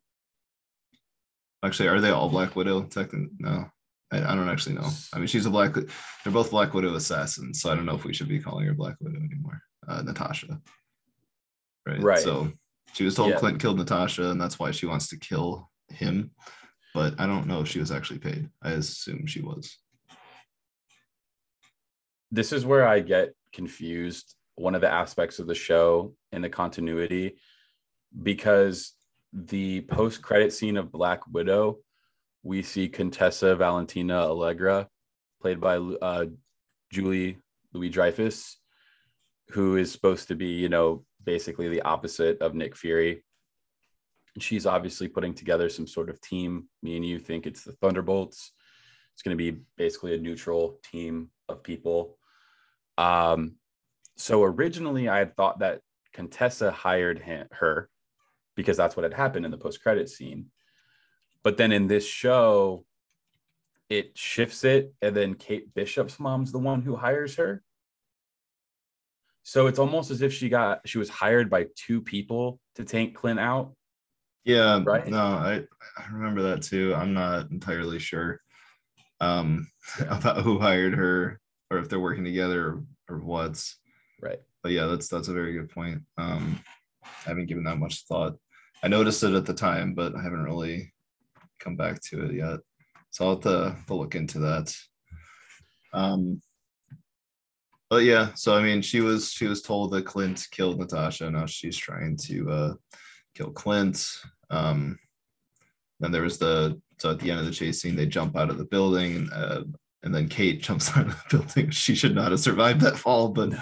[1.64, 2.82] actually, are they all Black Widow?
[2.84, 3.66] Technically, no,
[4.12, 4.88] I, I don't actually know.
[5.12, 5.74] I mean, she's a Black.
[5.74, 8.74] They're both Black Widow assassins, so I don't know if we should be calling her
[8.74, 9.60] Black Widow anymore.
[9.86, 10.60] Uh, Natasha,
[11.86, 12.02] right?
[12.02, 12.18] Right.
[12.18, 12.52] So
[12.92, 13.38] she was told Yeah.
[13.38, 16.30] Clint killed Natasha, and that's why she wants to kill him.
[16.94, 18.48] But I don't know if she was actually paid.
[18.62, 19.76] I assume she was.
[22.30, 24.34] this is where I get confused.
[24.56, 27.38] One of the aspects of the show and the continuity,
[28.22, 28.92] because
[29.32, 31.78] the post credit scene of Black Widow,
[32.42, 34.88] we see Contessa Valentina Allegra,
[35.40, 36.26] played by uh,
[36.92, 37.38] Julie
[37.72, 38.56] Louis Dreyfus,
[39.50, 43.24] who is supposed to be, you know, basically the opposite of Nick Fury.
[44.38, 46.68] She's obviously putting together some sort of team.
[46.82, 48.52] Me and you think it's the Thunderbolts.
[49.12, 52.16] It's going to be basically a neutral team of people.
[52.96, 53.56] Um,
[54.16, 55.80] so originally, I had thought that
[56.12, 57.88] Contessa hired him, her
[58.58, 60.46] because that's what had happened in the post credit scene.
[61.44, 62.84] But then in this show,
[63.88, 67.62] it shifts it, and then Kate Bishop's mom's the one who hires her.
[69.44, 73.14] So it's almost as if she got she was hired by two people to take
[73.14, 73.74] Clint out.
[74.44, 75.06] Yeah, Right?
[75.06, 75.62] No, I,
[75.96, 76.92] I remember that too.
[76.96, 78.40] I'm not entirely sure
[79.20, 81.38] um, about who hired her
[81.70, 83.64] or if they're working together or, or what.
[84.20, 84.40] Right.
[84.64, 86.02] But yeah, that's that's a very good point.
[86.18, 86.60] Um,
[87.04, 88.36] I haven't given that much thought.
[88.82, 90.92] I noticed it at the time, but I haven't really
[91.58, 92.60] come back to it yet.
[93.10, 94.74] So I'll have to, to look into that.
[95.92, 96.40] Um,
[97.90, 101.30] but yeah, so I mean, she was she was told that Clint killed Natasha.
[101.30, 102.74] Now she's trying to uh,
[103.34, 104.06] kill Clint.
[104.50, 104.98] Um,
[105.98, 108.50] then there was the so at the end of the chase scene, they jump out
[108.50, 109.62] of the building, uh,
[110.02, 111.70] and then Kate jumps out of the building.
[111.70, 113.52] She should not have survived that fall, but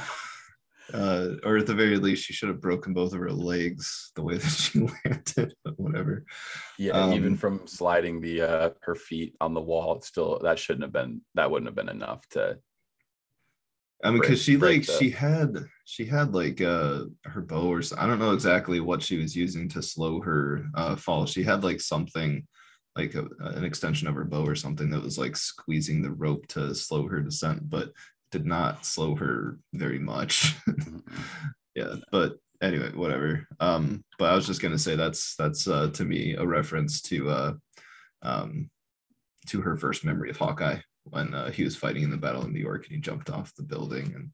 [0.94, 4.22] uh, or at the very least, she should have broken both of her legs the
[4.22, 5.54] way that she landed.
[5.64, 6.24] But whatever.
[6.78, 10.58] Yeah, even Um, from sliding the uh her feet on the wall, it's still that
[10.58, 12.58] shouldn't have been that wouldn't have been enough to
[14.04, 17.82] I mean, because she like the- she had she had like uh her bow or
[17.98, 21.26] I don't know exactly what she was using to slow her uh fall.
[21.26, 22.46] She had like something
[22.94, 26.46] like a, an extension of her bow or something that was like squeezing the rope
[26.48, 27.92] to slow her descent, but
[28.30, 30.54] did not slow her very much.
[31.74, 33.46] yeah, but anyway, whatever.
[33.60, 37.30] Um, but I was just gonna say that's that's uh to me a reference to
[37.30, 37.52] uh
[38.22, 38.70] um
[39.46, 42.50] to her first memory of Hawkeye when uh, he was fighting in the Battle of
[42.50, 44.12] New York and he jumped off the building.
[44.12, 44.30] And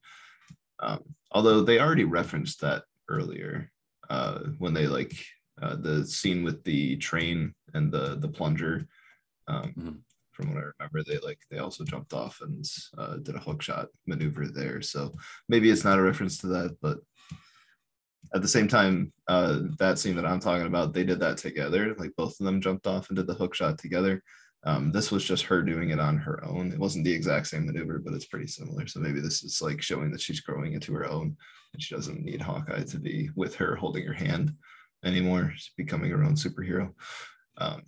[0.81, 1.01] um,
[1.33, 3.71] although they already referenced that earlier,
[4.09, 5.13] uh, when they like
[5.61, 8.87] uh, the scene with the train and the the plunger.
[9.49, 9.97] Um, Mhm.
[10.43, 12.65] From what I remember, they like they also jumped off and
[12.99, 14.83] uh, did a hook shot maneuver there.
[14.83, 15.15] So
[15.49, 16.99] maybe it's not a reference to that, but
[18.35, 21.95] at the same time, uh, that scene that I'm talking about, they did that together.
[21.97, 24.23] Like both of them jumped off and did the hook shot together.
[24.65, 26.73] Um, this was just her doing it on her own.
[26.73, 28.87] It wasn't the exact same maneuver, but it's pretty similar.
[28.87, 31.37] So maybe this is like showing that she's growing into her own
[31.73, 34.55] and she doesn't need Hawkeye to be with her holding her hand
[35.05, 35.53] anymore.
[35.57, 36.93] She's becoming her own superhero.
[37.59, 37.83] Um,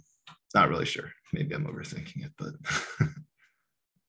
[0.54, 1.10] not really sure.
[1.34, 2.54] Maybe I'm overthinking it, but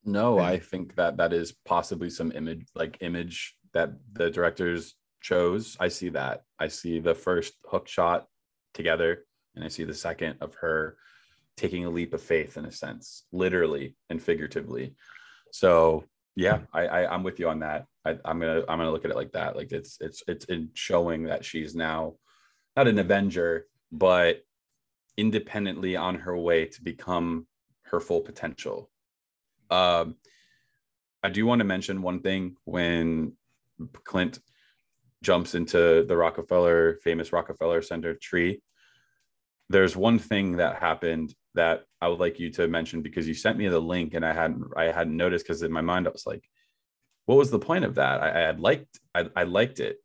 [0.06, 0.38] No.
[0.38, 5.76] I think that that is possibly some image, like image that the directors chose.
[5.80, 6.44] I see that.
[6.60, 8.28] I see the first hook shot
[8.76, 10.98] together, and I see the second of her
[11.58, 14.96] taking a leap of faith in a sense, literally and figuratively.
[15.52, 16.04] So
[16.36, 17.86] yeah, I, I I'm with you on that.
[18.06, 19.56] I, I'm gonna I'm gonna look at it like that.
[19.56, 22.16] Like it's it's it's in showing that she's now
[22.78, 24.42] not an Avenger, but
[25.18, 27.48] independently on her way to become
[27.84, 28.90] her full potential.
[29.70, 30.16] Um,
[31.24, 33.34] I do want to mention one thing when
[34.04, 34.40] Clint
[35.24, 38.62] jumps into the Rockefeller famous Rockefeller Center tree.
[39.70, 43.58] There's one thing that happened that I would like you to mention because you sent
[43.58, 46.28] me the link and I hadn't I hadn't noticed because in my mind I was
[46.28, 46.48] like,
[47.26, 48.22] what was the point of that?
[48.22, 49.98] I, I had liked I, I liked it,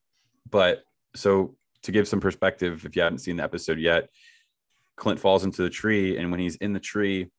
[0.49, 0.83] but
[1.15, 4.09] so to give some perspective, if you haven't seen the episode yet,
[5.01, 7.31] Clint falls into the tree, and when he's in the tree,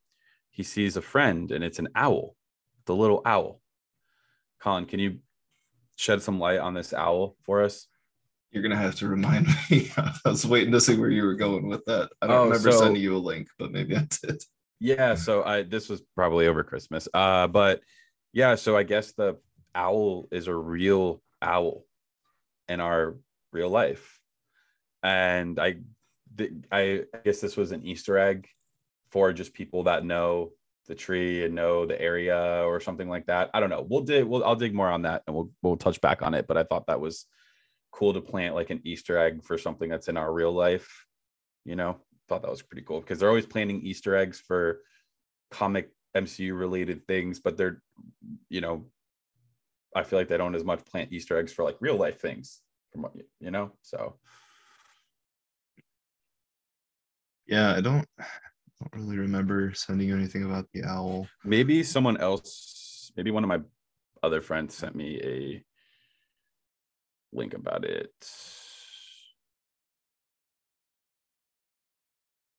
[0.50, 2.36] he sees a friend, and it's an owl,
[2.88, 3.62] the little owl.
[4.60, 5.20] Colin, can you
[5.96, 7.88] shed some light on this owl for us?
[8.54, 9.90] you're gonna have to remind me.
[9.96, 12.10] I was waiting to see where you were going with that.
[12.22, 14.44] I don't Oh, remember so- sending you a link, but maybe I did.
[14.82, 17.08] Yeah, so I this was probably over Christmas.
[17.14, 17.80] Uh, but
[18.34, 19.38] yeah, so I guess the
[19.74, 21.86] owl is a real owl
[22.68, 23.16] in our
[23.54, 24.20] real life,
[25.02, 25.76] and I,
[26.38, 28.48] th- I guess this was an Easter egg
[29.12, 30.52] for just people that know
[30.88, 33.50] the tree and know the area or something like that.
[33.54, 33.86] I don't know.
[33.88, 34.26] We'll dig.
[34.26, 36.48] We'll I'll dig more on that and we'll we'll touch back on it.
[36.48, 37.26] But I thought that was
[37.92, 41.06] cool to plant like an Easter egg for something that's in our real life.
[41.66, 44.80] You know, thought that was pretty cool because they're always planting Easter eggs for
[45.52, 47.82] comic MCU related things, but they're,
[48.50, 48.88] you know,
[49.96, 52.62] I feel like they don't as much plant Easter eggs for like real life things,
[52.92, 53.08] from
[53.40, 53.72] you know.
[53.82, 54.16] So
[57.52, 61.28] Yeah, I don't, don't really remember sending you anything about the owl.
[61.44, 63.60] maybe someone else, maybe one of my
[64.24, 65.64] other friends sent me a
[67.34, 68.14] link about it.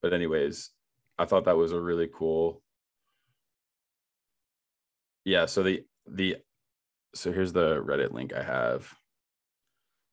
[0.03, 0.71] But anyways,
[1.19, 2.63] I thought that was a really cool.
[5.25, 6.37] Yeah, so the the
[7.15, 8.93] so here's the Reddit link I have.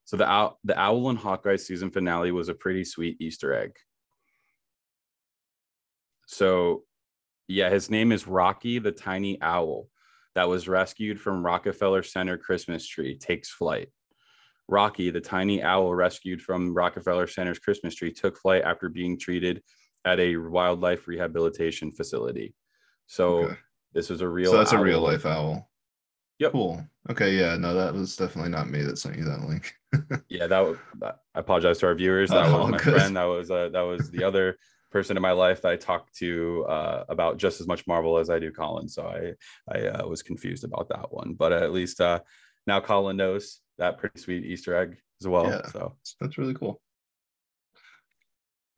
[0.04, 3.72] So the owl the Owl and Hawkeye season finale was a pretty sweet Easter egg.
[6.30, 6.84] So
[7.48, 9.88] yeah, his name is Rocky the Tiny Owl
[10.36, 13.88] that was rescued from Rockefeller Center Christmas tree takes flight.
[14.68, 19.64] Rocky, the tiny owl rescued from Rockefeller Center's Christmas tree, took flight after being treated
[20.04, 22.54] at a wildlife rehabilitation facility.
[23.08, 23.56] So Okay.
[23.92, 24.52] this was a real.
[24.52, 25.68] so that's a real life owl.
[26.38, 26.52] Yep.
[26.52, 26.86] Cool.
[27.10, 27.32] Okay.
[27.36, 27.56] Yeah.
[27.56, 29.74] No, that was definitely not me that sent you that link.
[30.28, 32.30] Yeah, that, was, I apologize to our viewers.
[32.30, 32.94] That Oh, was my good.
[32.94, 33.16] friend.
[33.16, 34.56] That was uh, that was the other
[34.90, 38.30] person in my life that I talked to uh, about just as much Marvel as
[38.30, 38.88] I do Colin.
[38.88, 39.34] So I
[39.72, 42.20] I uh, was confused about that one, but at least uh,
[42.66, 45.46] now Colin knows that pretty sweet Easter egg as well.
[45.46, 45.66] Yeah.
[45.68, 46.80] So That's really cool.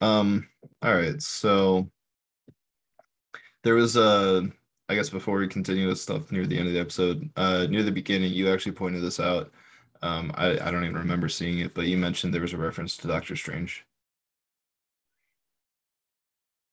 [0.00, 0.48] Um,
[0.82, 1.88] all right, so
[3.62, 4.48] there was a
[4.88, 7.82] I guess before we continue with stuff near the end of the episode, uh near
[7.82, 9.52] the beginning, you actually pointed this out.
[10.02, 12.96] Um, I, I don't even remember seeing it, but you mentioned there was a reference
[12.98, 13.86] to Doctor Strange.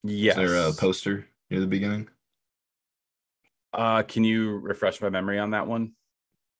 [0.03, 0.37] Yes.
[0.37, 2.09] Is there a poster near the beginning?
[3.73, 5.93] Uh, can you refresh my memory on that one?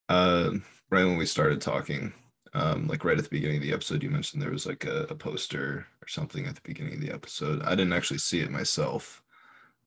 [0.10, 0.52] Uh,
[0.90, 2.14] right when we started talking,
[2.54, 5.04] um, like right at the beginning of the episode, you mentioned there was like a,
[5.10, 7.62] a poster or something at the beginning of the episode.
[7.64, 9.24] I didn't actually see it myself,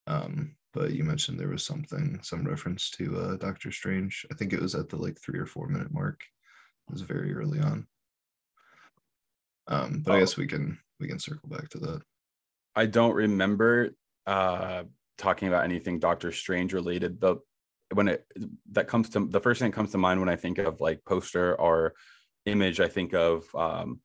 [0.07, 4.27] um, but you mentioned there was something, some reference to uh, Doctor Strange.
[4.31, 6.21] I think it was at the like three or four minute mark.
[6.88, 7.87] It was very early on.
[9.69, 10.21] Um, but I Oh.
[10.21, 12.03] guess we can we can circle back to that.
[12.75, 13.91] I don't remember
[14.27, 14.85] uh
[15.19, 17.21] talking about anything Doctor Strange related.
[17.21, 17.37] The
[17.93, 18.27] when it
[18.73, 21.05] that comes to the first thing that comes to mind when I think of like
[21.05, 21.95] poster or
[22.47, 24.01] image, I think of um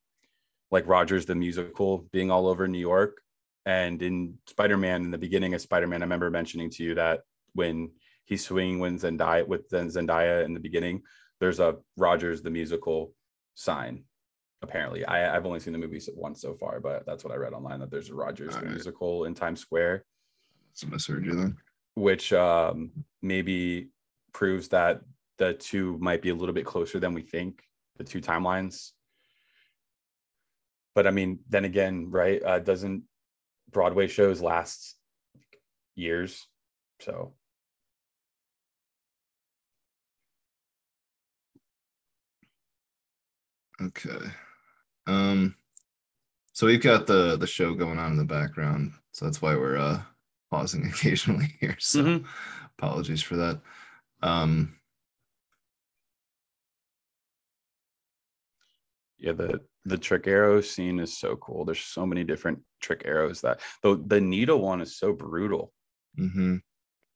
[0.70, 3.20] like Rogers the musical being all over New York.
[3.64, 7.20] And in Spider-Man, in the beginning of Spider-Man, I remember mentioning to you that
[7.54, 7.90] when
[8.24, 11.02] he's swinging with Zendaya with Zendaya in the beginning,
[11.40, 13.14] there's a Rogers the musical
[13.54, 14.04] sign
[14.62, 17.52] apparently I, i've only seen the movies once so far but that's what i read
[17.52, 18.66] online that there's a rogers right.
[18.66, 20.04] musical in times square
[20.70, 21.56] That's a misheard then.
[21.94, 22.90] which um,
[23.22, 23.88] maybe
[24.32, 25.00] proves that
[25.38, 27.62] the two might be a little bit closer than we think
[27.96, 28.90] the two timelines
[30.94, 33.04] but i mean then again right uh, doesn't
[33.70, 34.96] broadway shows last
[35.94, 36.46] years
[37.00, 37.32] so
[43.80, 44.18] Okay.
[45.08, 45.56] Um
[46.52, 48.92] so we've got the the show going on in the background.
[49.12, 50.02] So that's why we're uh
[50.50, 51.76] pausing occasionally here.
[51.80, 52.26] So Mhm.
[52.78, 53.60] apologies for that.
[54.22, 54.78] Um
[59.18, 63.40] yeah the the trick arrow scene is so cool there's so many different trick arrows
[63.40, 65.72] that the the needle one is so brutal
[66.18, 66.56] Mm-hmm.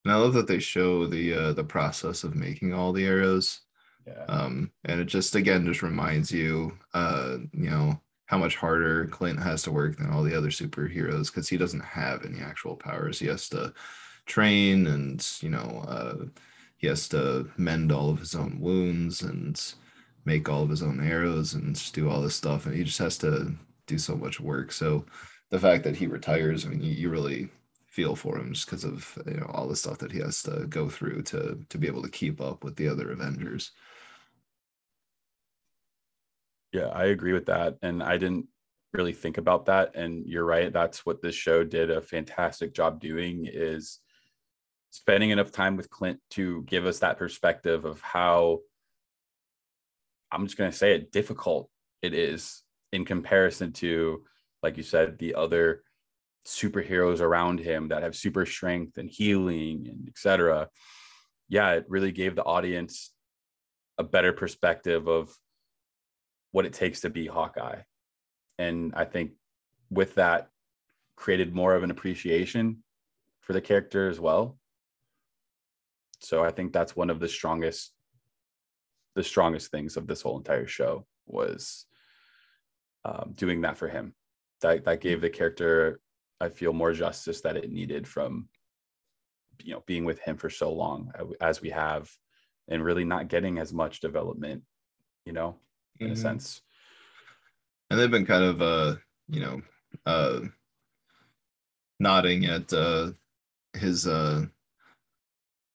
[0.04, 3.62] and I love that they show the uh the process of making all the arrows.
[4.06, 9.06] Yeah Um and it just again just reminds you uh you know how much harder
[9.06, 12.76] Clint has to work than all the other superheroes because he doesn't have any actual
[12.76, 13.18] powers.
[13.18, 13.74] He has to
[14.26, 16.24] train and you know uh,
[16.78, 19.74] he has to mend all of his own wounds and
[20.24, 22.98] make all of his own arrows and just do all this stuff and he just
[22.98, 23.52] has to
[23.86, 24.72] do so much work.
[24.72, 25.04] So
[25.50, 27.50] the fact that he retires, I mean, you, you really
[27.86, 30.66] feel for him just because of you know all the stuff that he has to
[30.68, 33.72] go through to to be able to keep up with the other Avengers.
[36.72, 37.76] Yeah, I agree with that.
[37.82, 38.46] And I didn't
[38.92, 39.94] really think about that.
[39.94, 40.72] And you're right.
[40.72, 43.98] That's what this show did a fantastic job doing is
[44.90, 48.60] spending enough time with Clint to give us that perspective of how
[50.30, 51.68] I'm just going to say it difficult
[52.00, 54.24] it is in comparison to,
[54.62, 55.82] like you said, the other
[56.46, 60.68] superheroes around him that have super strength and healing and etc.
[61.48, 63.12] Yeah, it really gave the audience
[63.98, 65.34] a better perspective of
[66.52, 67.80] what it takes to be Hawkeye.
[68.58, 69.32] And I think
[69.90, 70.50] with that
[71.16, 72.82] created more of an appreciation
[73.40, 74.58] for the character as well.
[76.20, 77.92] So I think that's one of the strongest
[79.14, 81.84] the strongest things of this whole entire show was
[83.04, 84.14] um, doing that for him.
[84.60, 86.00] That that gave the character
[86.40, 88.48] I feel more justice that it needed from
[89.62, 92.10] you know being with him for so long as we have
[92.68, 94.62] and really not getting as much development,
[95.24, 95.56] you know,
[96.04, 96.18] in a Mhm.
[96.18, 96.62] sense.
[97.90, 98.96] and they've been kind of uh
[99.28, 99.62] you know
[100.06, 100.40] uh
[102.00, 103.12] nodding at uh
[103.74, 104.44] his uh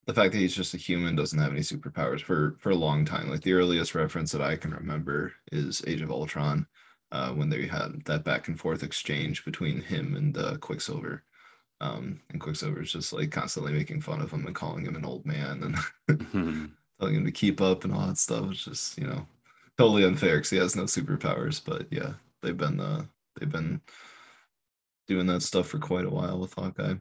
[0.06, 3.06] the fact that he's just a human doesn't have any superpowers for for a long
[3.06, 6.66] time like the earliest reference that i can remember is age of ultron
[7.12, 11.24] uh when they had that back and forth exchange between him and uh quicksilver
[11.82, 15.26] um and quicksilver's just like constantly making fun of him and calling him an old
[15.26, 16.72] man and Mhm.
[17.00, 18.50] telling him to keep up and all that stuff.
[18.50, 19.28] It's just, you know,
[19.78, 21.62] totally unfair because he has no superpowers.
[21.64, 23.06] But yeah, they've been uh
[23.40, 23.82] they've been
[25.08, 26.96] doing that stuff for quite a while with Hawkeye.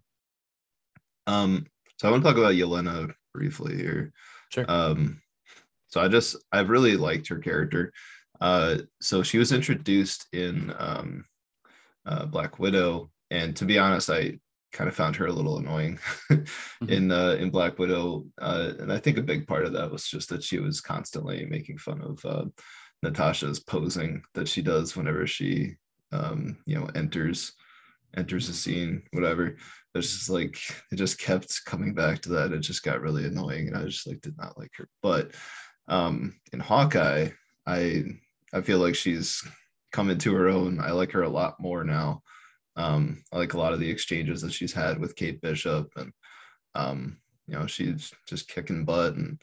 [1.27, 1.67] Um,
[1.99, 4.13] so I want to talk about Yelena briefly here.
[4.51, 4.65] Sure.
[4.69, 5.21] Um,
[5.89, 7.93] so I just I've really liked her character.
[8.41, 11.25] Uh, so she was introduced in um,
[12.05, 14.39] uh, Black Widow, and to be honest, I
[14.73, 15.99] kind of found her a little annoying
[16.89, 20.07] in uh, in Black Widow, uh, and I think a big part of that was
[20.07, 22.45] just that she was constantly making fun of uh,
[23.03, 25.77] Natasha's posing that she does whenever she
[26.13, 27.53] um, you know enters
[28.17, 29.57] enters a scene, whatever.
[29.95, 30.59] It's just like
[30.93, 32.53] it just kept coming back to that.
[32.53, 34.89] It just got really annoying, and I just like did not like her.
[35.03, 35.33] But
[35.89, 37.31] um, in Hawkeye,
[37.67, 38.05] I
[38.53, 39.43] I feel like she's
[39.93, 40.81] come into her own.
[40.81, 42.23] I like her a lot more now.
[42.77, 46.13] Um, I like a lot of the exchanges that she's had with Kate Bishop, and
[46.75, 49.41] um, you know, she's just kicking butt and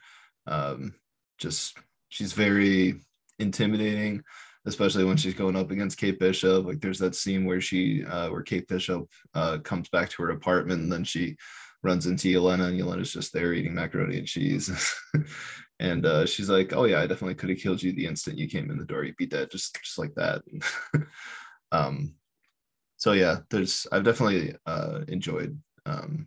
[0.48, 0.93] um,
[1.39, 1.78] just
[2.10, 2.96] she's very
[3.39, 4.22] intimidating,
[4.65, 6.65] especially when she's going up against Kate Bishop.
[6.65, 10.32] Like there's that scene where she uh, where Kate Bishop uh, comes back to her
[10.32, 11.36] apartment and then she
[11.82, 14.72] runs into Yelena and Yelena's just there eating macaroni and cheese.
[15.80, 18.48] and uh, she's like, Oh yeah, I definitely could have killed you the instant you
[18.48, 19.04] came in the door.
[19.04, 20.41] You'd be dead, just just like that.
[21.72, 22.13] um
[23.04, 26.25] so yeah, there's I've definitely uh enjoyed um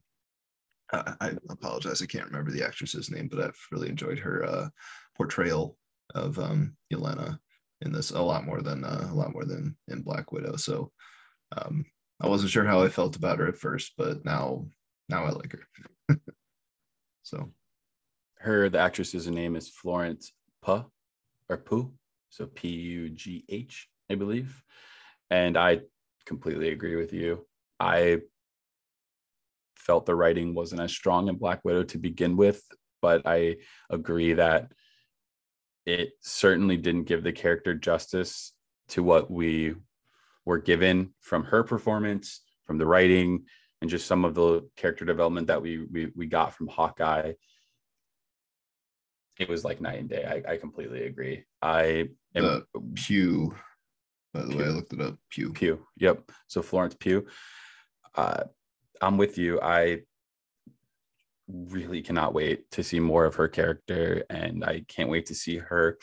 [0.92, 4.68] I, apologize, I can't remember the actress's name, but I've really enjoyed her uh
[5.16, 5.78] portrayal
[6.14, 7.38] of um Yelena
[7.80, 10.56] in this a lot more than uh, a lot more than in Black Widow.
[10.56, 10.92] So
[11.56, 11.86] um
[12.20, 14.66] I wasn't sure how I felt about her at first, but now
[15.08, 16.18] now I like her.
[17.22, 17.54] so
[18.40, 20.30] Her, the actress's name is Florence
[20.62, 20.84] Puh
[21.48, 21.94] or Pooh.
[22.28, 24.62] So P U G H, I believe.
[25.30, 25.80] And I
[26.26, 27.46] completely agree with you.
[27.80, 28.20] I
[29.74, 32.62] felt the writing wasn't as strong in Black Widow to begin with,
[33.00, 33.56] but I
[33.88, 34.72] agree that
[35.86, 38.52] it certainly didn't give the character justice
[38.88, 39.74] to what we
[40.44, 43.44] were given from her performance, from the writing,
[43.80, 47.32] and just some of the character development that we we, we got from Hawkeye.
[49.38, 50.24] It was like night and day.
[50.24, 51.44] I, I completely agree.
[51.60, 52.64] I am The
[52.94, 53.54] Pew.
[54.36, 55.16] By the way, I looked it up.
[55.30, 55.52] Pew.
[55.52, 55.86] Pew.
[55.96, 56.30] Yep.
[56.46, 57.26] So Florence Pugh.
[58.14, 58.44] Uh,
[59.00, 59.60] I'm with you.
[59.60, 60.00] I
[61.48, 65.58] really cannot wait to see more of her character, and I can't wait to see
[65.58, 65.98] her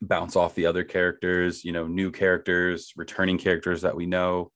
[0.00, 1.64] bounce off the other characters.
[1.64, 4.50] You know, new characters, returning characters that we know.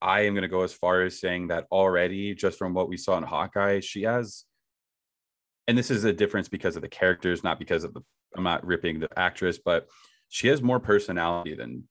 [0.00, 2.96] I am going to go as far as saying that already, just from what we
[2.96, 4.44] saw in Hawkeye, she has,
[5.66, 8.00] and this is a difference because of the characters, not because of the.
[8.36, 9.88] I'm not ripping the actress, but
[10.28, 11.88] she has more personality than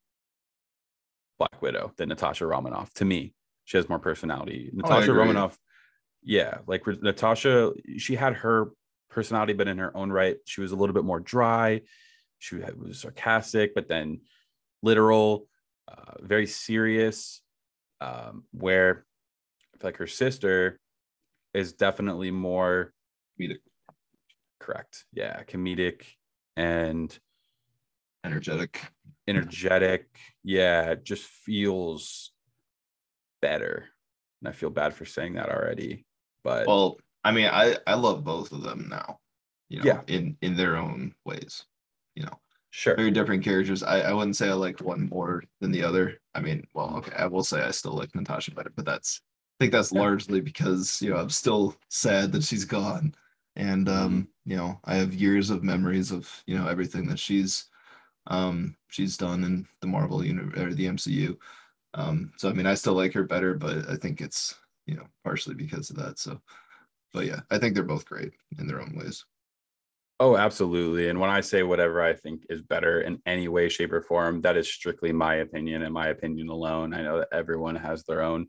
[1.37, 2.93] Black Widow, than Natasha Romanoff.
[2.95, 3.33] To me,
[3.65, 4.69] she has more personality.
[4.73, 5.19] Oh, Natasha agree.
[5.21, 5.57] Romanoff,
[6.23, 8.71] yeah, like Natasha, she had her
[9.09, 11.81] personality, but in her own right, she was a little bit more dry.
[12.39, 14.21] She was sarcastic, but then
[14.83, 15.47] literal,
[15.87, 17.41] uh, very serious.
[17.99, 19.05] Um, where
[19.73, 20.79] I feel like her sister
[21.55, 22.93] is definitely more
[23.39, 23.57] Comedic.
[24.59, 25.05] correct.
[25.11, 26.03] Yeah, comedic
[26.55, 27.17] and
[28.23, 28.81] Energetic.
[29.27, 30.07] energetic.
[30.43, 32.31] Yeah, it just feels
[33.41, 33.85] better.
[34.41, 36.05] And I feel bad for saying that already.
[36.43, 39.19] But Well, I mean, I I love both of them now.
[39.69, 40.01] You know, Yeah.
[40.07, 41.65] in in their own ways.
[42.15, 42.39] You know,
[42.69, 42.95] sure.
[42.95, 43.83] very different characters.
[43.83, 46.19] I I wouldn't say I like one more than the other.
[46.33, 49.21] I mean, well, okay, I will say I still like Natasha better, but that's
[49.59, 49.99] I think that's Yeah.
[50.01, 53.13] largely because you know I'm still sad that she's gone,
[53.55, 54.05] and Mm-hmm.
[54.05, 57.65] um, you know I have years of memories of you know everything that she's
[58.27, 61.37] um she's done in the Marvel universe or the MCU.
[61.93, 64.55] Um, so I mean, I still like her better, but I think it's
[64.85, 66.19] you know partially because of that.
[66.19, 66.39] So,
[67.13, 69.25] but yeah, I think they're both great in their own ways.
[70.19, 71.09] Oh, absolutely.
[71.09, 74.41] And when I say whatever I think is better in any way, shape, or form,
[74.41, 76.95] that is strictly my opinion and my opinion alone.
[76.95, 78.47] I know that everyone has their own.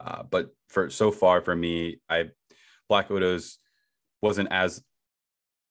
[0.00, 2.26] Uh, but for so far for me, I
[2.88, 3.58] Black Widow's
[4.22, 4.82] wasn't as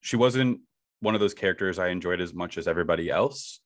[0.00, 0.60] she wasn't
[1.00, 3.60] one of those characters I enjoyed as much as everybody else.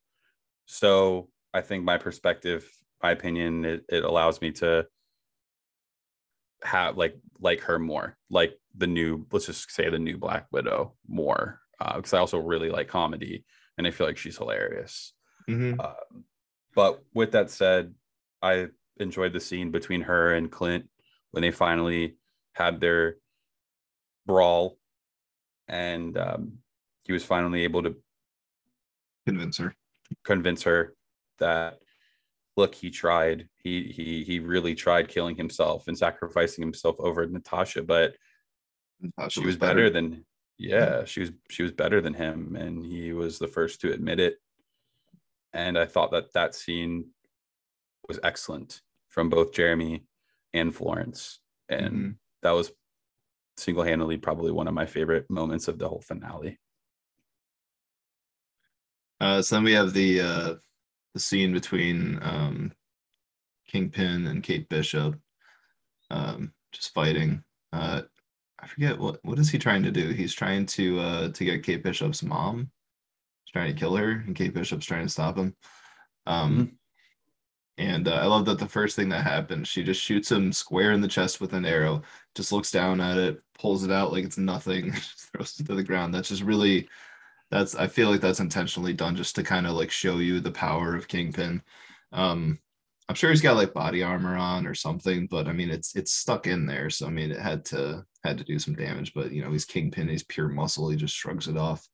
[0.67, 2.69] So I think my perspective,
[3.03, 4.87] my opinion, it, it allows me to
[6.63, 10.95] have like like her more, like the new, let's just say the new Black Widow
[11.09, 11.61] more,
[11.97, 13.45] because I also really like comedy
[13.77, 15.13] and I feel like she's hilarious.
[15.49, 15.81] Mm-hmm.
[15.81, 16.25] Um,
[16.75, 17.95] but with that said,
[18.41, 18.69] I
[18.99, 20.89] enjoyed the scene between her and Clint
[21.33, 22.17] when they finally
[22.55, 23.17] had their
[24.27, 24.79] brawl,
[25.67, 26.59] and um,
[27.05, 27.97] he was finally able to
[29.27, 29.75] Convince her.
[30.25, 30.95] convince her
[31.39, 31.79] that
[32.57, 37.83] look he tried he he he really tried killing himself and sacrificing himself over natasha
[37.83, 38.15] but
[39.01, 39.89] Natasha she was better.
[39.91, 40.25] than
[40.59, 44.19] yeah she was she was better than him and he was the first to admit
[44.21, 44.37] it
[45.53, 47.07] and i thought that that scene
[48.09, 50.05] was excellent from both jeremy
[50.53, 51.39] and florence
[51.69, 52.17] and Mhm.
[52.43, 52.73] that was
[53.57, 56.59] single-handedly probably one of my favorite moments of the whole finale
[59.23, 60.55] Uh, so then we have the uh,
[61.15, 62.73] the scene between um,
[63.69, 65.17] Kingpin and Kate Bishop,
[66.11, 67.45] um, just fighting.
[67.73, 68.03] Uh,
[68.59, 70.09] I forget what what is he trying to do.
[70.09, 72.73] He's trying to uh, to get Kate Bishop's mom.
[73.45, 75.55] He's trying to kill her, and Kate Bishop's trying to stop him.
[76.27, 76.79] Um,
[77.79, 80.93] And uh, I love that the first thing that happens, she just shoots him square
[80.93, 82.03] in the chest with an arrow.
[82.35, 84.93] Just looks down at it, pulls it out like it's nothing,
[85.33, 86.13] throws it to the ground.
[86.15, 86.89] That's just really
[87.53, 90.51] that's I feel like that's intentionally done just to kind of like show you the
[90.51, 91.63] power of Kingpin.
[92.11, 92.59] Um,
[93.09, 96.13] I'm sure he's got like body armor on or something, but I mean it's it's
[96.13, 99.13] stuck in there, so I mean it had to had to do some damage.
[99.15, 100.89] But you know he's Kingpin, he's pure muscle.
[100.89, 101.87] He just shrugs it off,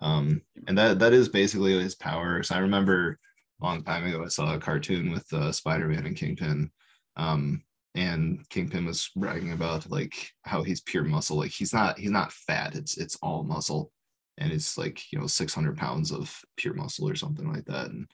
[0.00, 2.44] um, and that that is basically his power.
[2.44, 3.18] So I remember
[3.60, 6.70] a long time ago I saw a cartoon with uh, Spider-Man and Kingpin,
[7.16, 7.62] um,
[7.96, 11.38] and Kingpin was bragging about like how he's pure muscle.
[11.38, 12.76] Like he's not he's not fat.
[12.76, 13.90] It's it's all muscle
[14.38, 18.10] and it's like you know 600 pounds of pure muscle or something like that and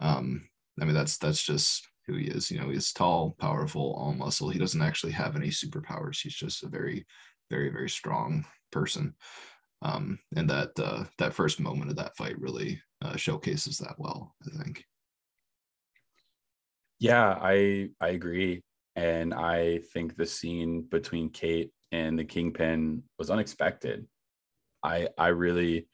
[0.00, 0.48] um
[0.80, 4.48] i mean that's that's just who he is you know he's tall powerful all muscle.
[4.48, 6.20] He doesn't actually have any superpowers.
[6.20, 7.06] He's just a very
[7.50, 9.14] very very strong person.
[9.82, 14.34] Um and that uh that first moment of that fight really uh, showcases that well
[14.46, 14.84] i think.
[16.98, 18.62] Yeah, I I agree,
[18.94, 24.06] and I think the scene between Kate and the Kingpin was unexpected.
[24.82, 25.86] I I really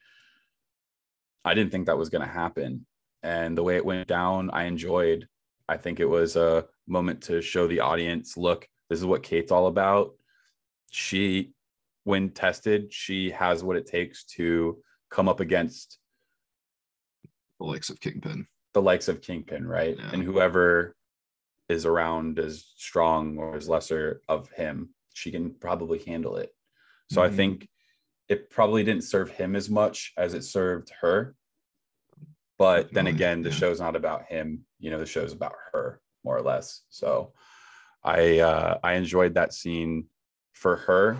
[1.45, 2.85] I didn't think that was going to happen,
[3.23, 5.27] and the way it went down, I enjoyed.
[5.69, 9.51] I think it was a moment to show the audience, look, this is what Kate's
[9.51, 10.13] all about.
[10.91, 11.51] She,
[12.05, 15.99] when tested, she has what it takes to come up against
[17.59, 18.47] the likes of Kingpin.
[18.73, 19.97] The likes of Kingpin, right?
[19.97, 20.09] Yeah.
[20.13, 20.95] And whoever
[21.67, 26.53] is around as strong or as lesser of him, she can probably handle it.
[27.11, 27.35] So I Mhm.
[27.35, 27.69] think
[28.29, 31.35] it probably didn't serve him as much as it served her.
[32.57, 36.37] But then again, the show's not about him, you know, the show's about her more
[36.37, 36.81] or less.
[36.89, 37.33] So
[38.03, 40.05] I uh I enjoyed that scene
[40.53, 41.17] for her.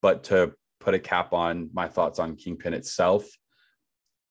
[0.00, 3.28] But to put a cap on my thoughts on Kingpin itself,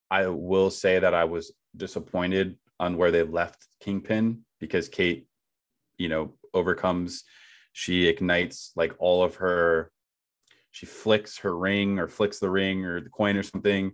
[0.09, 5.28] I will say that I was disappointed on where they left Kingpin because Kate,
[5.97, 7.24] you know, overcomes,
[7.72, 9.91] she ignites like all of her,
[10.72, 13.91] she flicks her ring or flicks the ring or the coin or something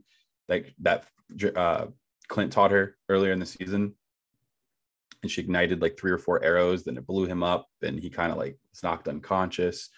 [0.47, 1.05] like that
[1.55, 1.87] uh,
[2.27, 3.93] Clint taught her earlier in the season.
[5.23, 8.09] And she ignited like three or four arrows, then it blew him up and he
[8.09, 9.89] kind of like was knocked unconscious.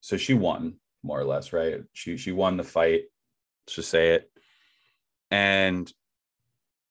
[0.00, 1.80] So she won more or less, right?
[1.94, 3.04] She she won the fight.
[3.66, 4.30] Let's just say it.
[5.30, 5.90] And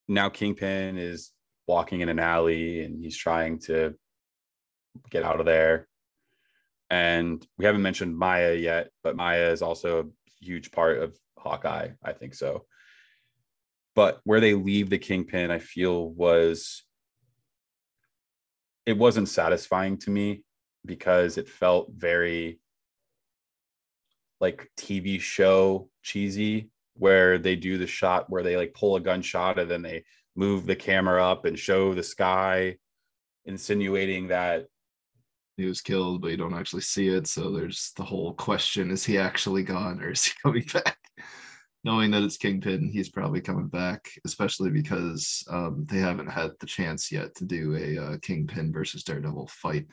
[0.08, 1.32] now Kingpin is
[1.68, 3.94] walking in an alley and he's trying to
[5.12, 5.88] get out of there.
[6.94, 11.90] And we haven't mentioned Maya yet, but Maya is also a huge part of Hawkeye.
[12.04, 12.68] I think so.
[13.96, 16.84] But where they leave the Kingpin, I feel was
[18.86, 20.44] it wasn't satisfying to me
[20.86, 22.60] because it felt very
[24.40, 29.58] like TV show cheesy where they do the shot where they like pull a gunshot
[29.58, 30.04] and then they
[30.36, 32.78] move the camera up and show the sky
[33.46, 34.68] insinuating that
[35.58, 37.28] He was killed, but you don't actually see it.
[37.28, 40.98] So there's the whole question: Is he actually gone, or is he coming back?
[41.84, 46.66] Knowing that it's Kingpin, he's probably coming back, especially because um, they haven't had the
[46.66, 49.86] chance yet to do a uh, Kingpin versus Daredevil fight.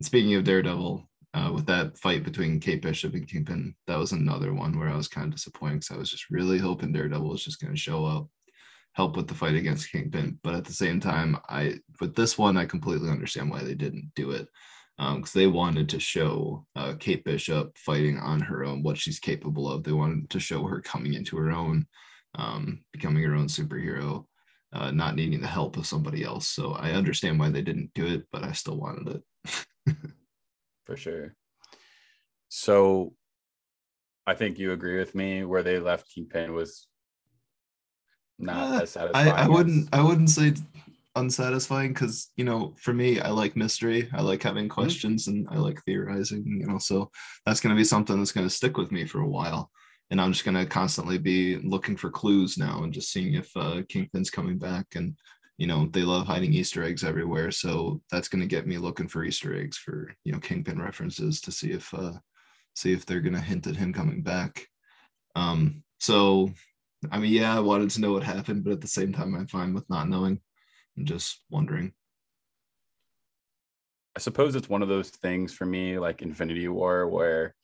[0.00, 4.12] And speaking of Daredevil, uh, with that fight between Kate Bishop and Kingpin, that was
[4.12, 7.28] another one where I was kind of disappointed because I was just really hoping Daredevil
[7.28, 8.26] was just going to show up,
[8.94, 10.38] help with the fight against Kingpin.
[10.42, 14.12] But at the same time, I with this one, I completely understand why they didn't
[14.16, 14.48] do it
[14.98, 19.70] because they wanted to show uh, Kate Bishop fighting on her own, what she's capable
[19.70, 19.84] of.
[19.84, 21.86] They wanted to show her coming into her own,
[22.34, 24.24] um, becoming her own superhero,
[24.72, 26.48] uh, not needing the help of somebody else.
[26.48, 29.22] So I understand why they didn't do it, but I still wanted
[29.86, 29.94] it.
[30.84, 31.36] for sure.
[32.48, 33.14] So
[34.26, 36.88] I think you agree with me where they left Kingpin was
[38.38, 39.30] not Uh, as satisfying.
[39.30, 40.54] I, I wouldn't I wouldn't say
[41.18, 44.48] unsatisfying because you know for me I like mystery I like Mm-hmm.
[44.48, 47.10] having questions and I like theorizing you know so
[47.44, 49.70] that's going to be something that's going to stick with me for a while
[50.10, 53.54] and I'm just going to constantly be looking for clues now and just seeing if
[53.56, 55.16] uh, Kingpin's coming back and
[55.58, 59.08] you know they love hiding Easter eggs everywhere so that's going to get me looking
[59.08, 62.12] for Easter eggs for you know Kingpin references to see if uh,
[62.74, 64.66] see if they're going to hint at him coming back
[65.36, 66.50] um so
[67.12, 69.46] I mean, yeah, I wanted to know what happened, but at the same time, I'm
[69.46, 70.40] fine with not knowing.
[70.98, 71.92] I'm just wondering.
[74.16, 77.54] I suppose it's one of those things for me, like Infinity War, where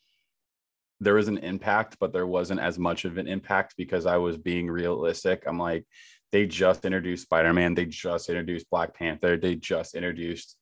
[1.00, 4.38] there was an impact, but there wasn't as much of an impact because I was
[4.38, 5.42] being realistic.
[5.46, 5.84] I'm like,
[6.30, 10.56] they just introduced Spider Man, they just introduced Black Panther, they just introduced,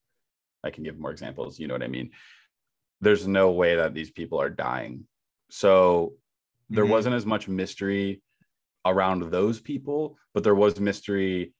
[0.65, 2.11] I can give more examples, you know what I mean?
[3.03, 5.07] There's no way that these people are dying.
[5.51, 6.15] So
[6.71, 6.91] there Mhm.
[6.91, 8.23] wasn't as much mystery
[8.87, 11.53] around those people, but there was mystery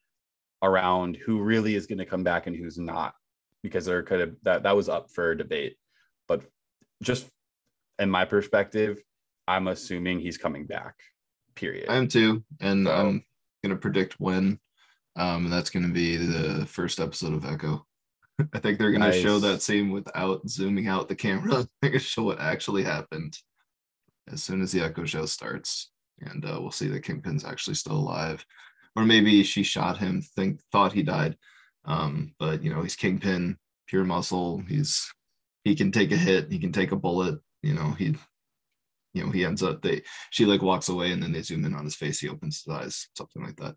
[0.63, 3.15] around who really is going to come back and who's not
[3.63, 5.77] because there could have that that was up for debate
[6.29, 6.43] but
[7.03, 7.27] just
[7.99, 9.03] in my perspective
[9.49, 10.95] i'm assuming he's coming back
[11.55, 13.25] period I am too, and So- I'm
[13.63, 14.59] gonna predict when.
[15.15, 17.87] Um, and that's gonna be the first episode of Echo.
[18.55, 21.67] I think they're gonna show that scene without zooming out the camera.
[21.83, 23.37] They're gonna show what actually happened
[24.33, 25.91] as soon as the Echo show starts,
[26.21, 28.45] and uh, we'll see that Kingpin's actually still alive,
[28.97, 31.37] or maybe she shot him, think thought he died,
[31.85, 34.63] um, but you know he's Kingpin, pure muscle.
[34.69, 35.11] He's
[35.65, 37.39] he can take a hit, he can take a bullet.
[37.63, 38.17] You know he,
[39.15, 41.75] you know he ends up they she like walks away and then they zoom in
[41.75, 42.21] on his face.
[42.21, 43.77] He opens his eyes, something like that.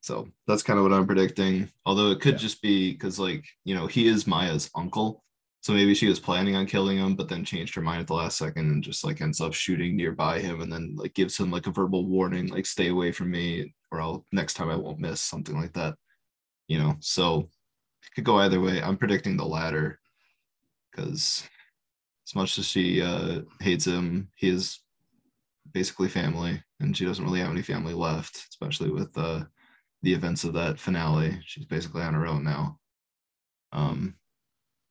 [0.00, 1.70] So that's kind of what I'm predicting.
[1.86, 2.38] Although it could Yeah.
[2.38, 5.22] just be because like you know he is Maya's uncle.
[5.62, 8.12] So maybe she was planning on killing him, but then changed her mind at the
[8.12, 11.50] last second and just like ends up shooting nearby him and then like gives him
[11.50, 14.98] like a verbal warning, like stay away from me or I'll next time I won't
[14.98, 15.94] miss, something like that.
[16.68, 17.48] You know, so
[18.02, 18.82] it could go either way.
[18.82, 20.00] I'm predicting the latter
[20.90, 21.44] because
[22.26, 24.80] as much as she uh, hates him, he is
[25.72, 29.44] basically family, and she doesn't really have any family left, especially with uh,
[30.02, 31.38] the events of that finale.
[31.44, 32.78] She's basically on her own now.
[33.72, 34.14] Um,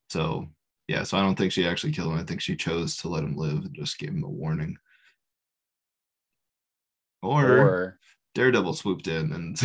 [0.10, 0.47] so
[0.88, 2.20] yeah, so I don't think she actually killed him.
[2.20, 4.78] I think she chose to let him live and just gave him a warning.
[7.22, 7.99] Or, or
[8.36, 9.62] Daredevil swooped in and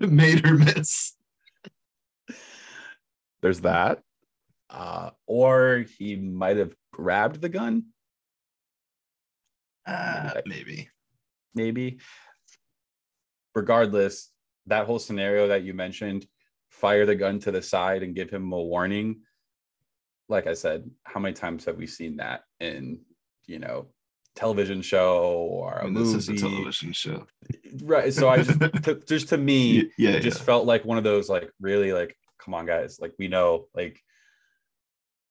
[0.12, 1.14] made her miss.
[3.42, 4.00] There's that.
[4.70, 7.84] Uh, or he might have grabbed the gun.
[9.86, 10.88] Uh, maybe.
[11.54, 11.98] Maybe.
[13.54, 14.30] Regardless,
[14.66, 16.26] that whole scenario that you mentioned,
[16.70, 19.22] fire the gun to the side and give him a warning.
[20.28, 23.00] Like I said, how many times have we seen that in,
[23.46, 23.86] you know,
[24.38, 25.18] television show
[25.50, 26.12] or a I mean, movie?
[26.14, 27.26] This is a television show.
[27.82, 28.14] Right.
[28.14, 30.44] So I just, to, just to me, yeah, it just yeah.
[30.44, 32.98] felt like one of those, like, really, like, come on, guys.
[33.00, 34.00] Like, we know, like,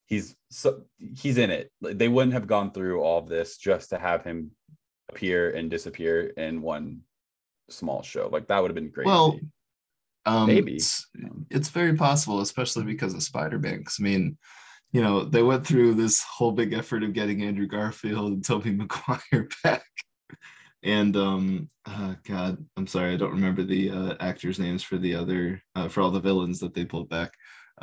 [0.06, 1.70] he's so he's in it.
[1.80, 4.50] They wouldn't have gone through all of this just to have him
[5.10, 7.00] appear and disappear in one
[7.70, 8.28] small show.
[8.30, 9.06] Like that would have been great.
[9.06, 9.38] Well,
[10.26, 11.06] um, maybe it's,
[11.50, 13.78] it's, very possible, especially because of Spider-Man.
[13.78, 14.36] Because I mean,
[14.92, 18.70] you know, they went through this whole big effort of getting Andrew Garfield and Tobey
[18.76, 19.84] Maguire back.
[20.82, 25.14] And um, uh, God, I'm sorry, I don't remember the uh, actors' names for the
[25.14, 27.32] other uh, for all the villains that they pulled back.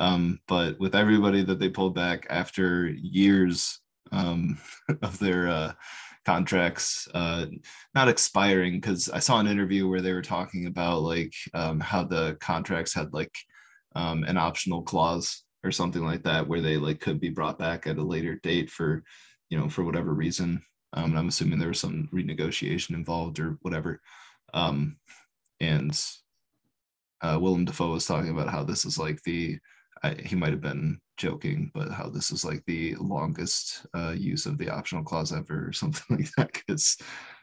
[0.00, 3.80] Um, but with everybody that they pulled back after years
[4.12, 4.58] um,
[5.02, 5.72] of their uh,
[6.24, 7.46] contracts uh,
[7.94, 12.04] not expiring, because I saw an interview where they were talking about like um, how
[12.04, 13.34] the contracts had like
[13.94, 17.86] um, an optional clause or something like that, where they like could be brought back
[17.86, 19.02] at a later date for,
[19.50, 20.62] you know, for whatever reason.
[20.92, 24.00] Um, and I'm assuming there was some renegotiation involved or whatever.
[24.54, 24.96] Um,
[25.60, 25.98] and
[27.20, 29.58] uh, Willem Dafoe was talking about how this is like the
[30.02, 34.46] I, he might have been joking, but how this is like the longest uh, use
[34.46, 36.52] of the optional clause ever, or something like that.
[36.52, 36.96] Because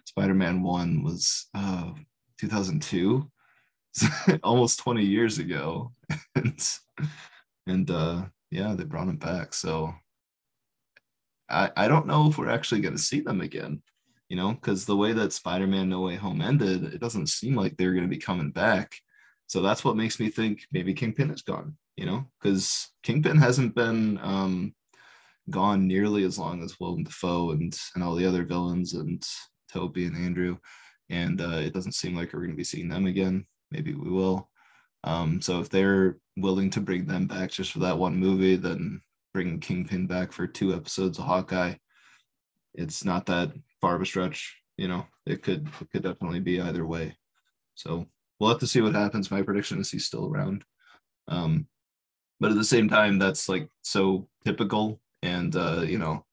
[0.05, 1.91] Spider-Man One was uh,
[2.39, 3.29] 2002,
[4.43, 5.93] almost 20 years ago,
[6.35, 6.79] and
[7.67, 9.53] and uh, yeah, they brought him back.
[9.53, 9.93] So
[11.49, 13.81] I I don't know if we're actually going to see them again.
[14.29, 17.77] You know, because the way that Spider-Man No Way Home ended, it doesn't seem like
[17.77, 18.95] they're going to be coming back.
[19.45, 23.75] So that's what makes me think maybe Kingpin is gone you know, because Kingpin hasn't
[23.75, 24.73] been um,
[25.49, 29.23] gone nearly as long as Willem Dafoe and and all the other villains and
[29.71, 30.57] Tobey and Andrew,
[31.09, 33.45] and uh, it doesn't seem like we're going to be seeing them again.
[33.71, 34.49] Maybe we will.
[35.03, 39.01] Um, so if they're willing to bring them back just for that one movie, then
[39.33, 41.75] bring Kingpin back for two episodes of Hawkeye.
[42.73, 45.05] It's not that far of a stretch, you know.
[45.25, 47.15] It could it could definitely be either way.
[47.75, 48.07] So
[48.39, 49.31] we'll have to see what happens.
[49.31, 50.63] My prediction is he's still around.
[51.27, 51.67] Um,
[52.43, 56.25] but at the same time that's like so typical and uh you know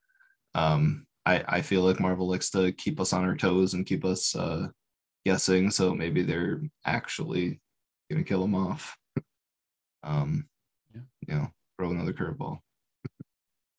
[0.56, 4.04] um i i feel like marvel likes to keep us on our toes and keep
[4.04, 4.66] us uh
[5.24, 7.60] guessing so maybe they're actually
[8.10, 8.96] gonna kill him off
[10.02, 10.46] um
[10.94, 11.00] yeah.
[11.26, 11.48] you know
[11.78, 12.58] throw another curveball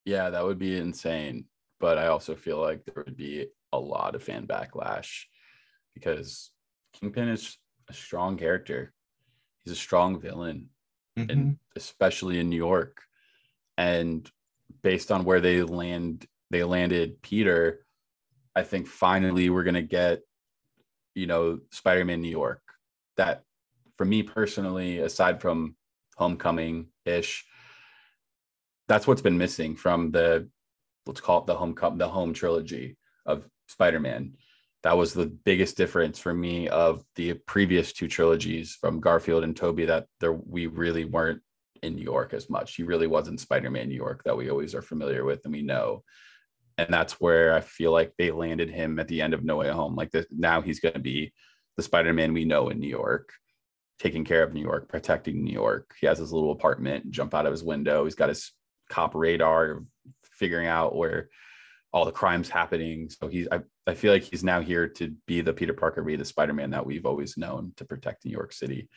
[0.05, 1.45] yeah that would be insane
[1.79, 5.23] but i also feel like there would be a lot of fan backlash
[5.93, 6.51] because
[6.93, 7.57] kingpin is
[7.89, 8.93] a strong character
[9.63, 10.69] he's a strong villain
[11.17, 11.29] mm-hmm.
[11.29, 13.01] and especially in New York.
[13.77, 14.29] And
[14.81, 17.85] based on where they land, they landed Peter.
[18.55, 20.21] I think finally we're gonna get,
[21.15, 22.61] you know, Spider-Man New York.
[23.17, 23.43] That
[23.97, 25.75] for me personally, aside from
[26.21, 27.45] Homecoming ish,
[28.87, 30.47] that's what's been missing from the
[31.07, 34.33] let's call it the home the home trilogy of Spider-Man
[34.83, 39.55] that was the biggest difference for me of the previous two trilogies from Garfield and
[39.55, 41.41] Tobey that there we really weren't
[41.83, 42.75] in New York as much.
[42.75, 46.03] He really wasn't Spider-Man New York that we always are familiar with and we know.
[46.77, 49.69] And that's where I feel like they landed him at the end of No Way
[49.69, 49.95] Home.
[49.95, 51.31] Like this, now he's going to be
[51.77, 53.33] the Spider-Man we know in New York,
[54.01, 55.93] taking care of New York, protecting New York.
[56.01, 58.03] He has his little apartment, jump out of his window.
[58.03, 58.51] He's got his
[58.89, 59.83] cop radar,
[60.23, 61.29] figuring out where
[61.93, 63.11] all the crimes happening.
[63.11, 66.15] So he's I, I feel like he's now here to be the Peter Parker, be
[66.15, 68.89] the Spider-Man that we've always known to protect New York City.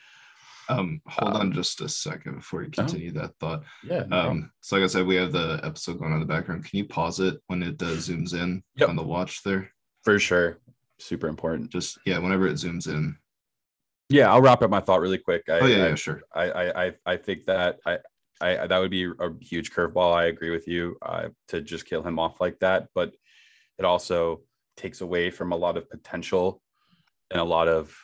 [0.69, 3.63] Um, hold um, on just a second before you continue oh, that thought.
[3.83, 4.05] Yeah.
[4.07, 6.65] No um, so like I said, we have the episode going on in the background.
[6.65, 8.89] Can you pause it when it uh, zooms in yep.
[8.89, 9.69] on the watch there?
[10.03, 10.57] For sure.
[10.97, 11.69] Super important.
[11.69, 13.17] Just yeah, whenever it zooms in.
[14.09, 15.43] Yeah, I'll wrap up my thought really quick.
[15.49, 16.21] I, oh yeah, I, yeah, sure.
[16.33, 17.97] I, I I think that I
[18.39, 20.13] I that would be a huge curveball.
[20.13, 23.13] I agree with you uh, to just kill him off like that, but
[23.79, 24.41] it also
[24.77, 26.61] takes away from a lot of potential
[27.31, 27.95] and a lot of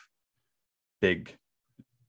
[1.00, 1.36] big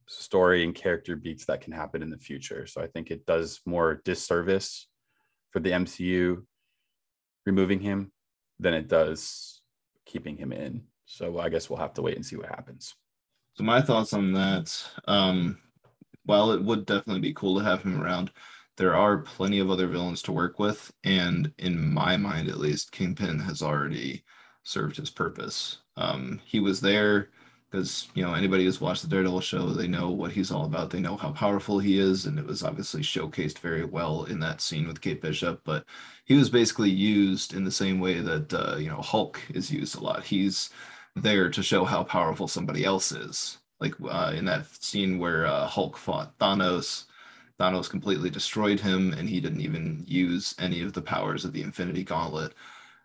[0.07, 2.65] story and character beats that can happen in the future.
[2.65, 4.87] So I think it does more disservice
[5.51, 6.43] for the MCU
[7.45, 8.11] removing him
[8.59, 9.61] than it does
[10.05, 10.83] keeping him in.
[11.05, 12.95] So I guess we'll have to wait and see what happens.
[13.55, 15.59] So my thoughts on that, um,
[16.25, 18.31] while it would definitely be cool to have him around,
[18.77, 20.91] there are plenty of other villains to work with.
[21.03, 24.23] And in my mind, at least, Kingpin has already
[24.63, 25.79] served his purpose.
[25.97, 27.29] Um, he was there
[27.69, 30.89] because you know anybody who's watched the Daredevil show, they know what he's all about.
[30.89, 34.61] They know how powerful he is, and it was obviously showcased very well in that
[34.61, 35.61] scene with Kate Bishop.
[35.63, 35.85] But
[36.25, 39.95] he was basically used in the same way that uh, you know Hulk is used
[39.95, 40.23] a lot.
[40.23, 40.69] He's
[41.15, 43.59] there to show how powerful somebody else is.
[43.79, 47.05] Like uh, in that scene where uh, Hulk fought Thanos,
[47.59, 51.61] Thanos completely destroyed him, and he didn't even use any of the powers of the
[51.61, 52.53] Infinity Gauntlet.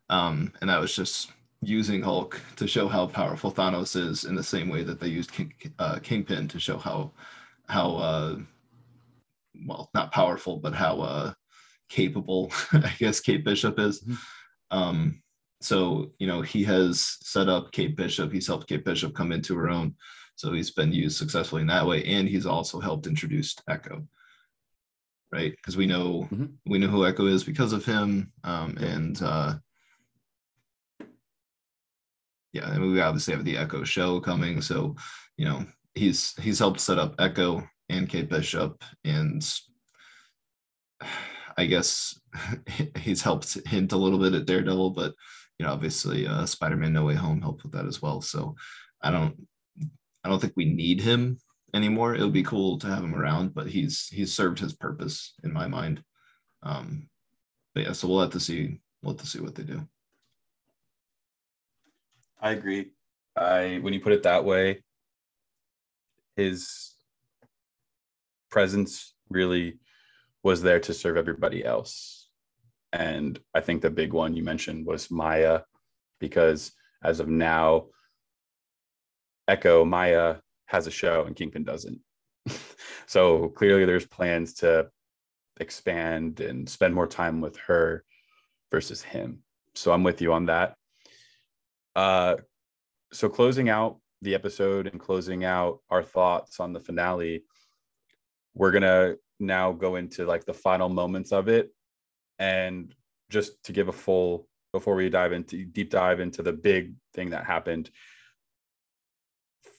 [0.08, 4.42] Um, and that was just using Hulk to show how powerful Thanos is in the
[4.42, 7.12] same way that they used King, uh, Kingpin to show how
[7.68, 8.36] how uh,
[9.66, 11.32] well not powerful but how uh,
[11.88, 14.00] capable I guess Kate Bishop is.
[14.02, 14.14] Mm-hmm.
[14.70, 15.22] Um,
[15.60, 18.32] so you know he has set up Kate Bishop.
[18.32, 19.94] He's helped Kate Bishop come into her own.
[20.36, 24.06] So he's been used successfully in that way, and he's also helped introduce Echo,
[25.32, 25.50] right?
[25.50, 26.46] Because we know mm-hmm.
[26.66, 29.54] we know who Echo is because of him, um, and uh,
[32.52, 34.60] yeah, and we obviously have the Echo show coming.
[34.62, 34.96] So,
[35.36, 39.42] you know, he's he's helped set up Echo and Kate Bishop, and
[41.58, 42.18] I guess
[42.98, 45.14] he's helped hint a little bit at Daredevil, but
[45.58, 48.20] you know, obviously, uh, Spider-Man: No Way Home helped with that as well.
[48.20, 48.54] So,
[49.02, 49.34] I don't,
[50.24, 51.38] I don't think we need him
[51.74, 52.14] anymore.
[52.14, 55.52] It would be cool to have him around, but he's he's served his purpose in
[55.52, 56.02] my mind.
[56.62, 57.08] Um,
[57.74, 58.80] but yeah, so we'll have to see.
[59.02, 59.86] We'll have to see what they do.
[62.40, 62.92] I agree.
[63.36, 64.82] I when you put it that way,
[66.36, 66.94] his
[68.50, 69.78] presence really
[70.42, 72.17] was there to serve everybody else.
[72.92, 75.60] And I think the big one you mentioned was Maya,
[76.20, 76.72] because
[77.02, 77.86] as of now,
[79.46, 80.36] Echo Maya
[80.66, 82.00] has a show and Kingpin doesn't.
[83.06, 84.88] so clearly there's plans to
[85.60, 88.04] expand and spend more time with her
[88.70, 89.42] versus him.
[89.74, 90.76] So I'm with you on that.
[91.96, 92.36] Uh,
[93.12, 97.44] so closing out the episode and closing out our thoughts on the finale,
[98.54, 101.72] we're gonna now go into like the final moments of it,
[102.38, 102.94] and
[103.30, 107.30] just to give a full before we dive into deep dive into the big thing
[107.30, 107.90] that happened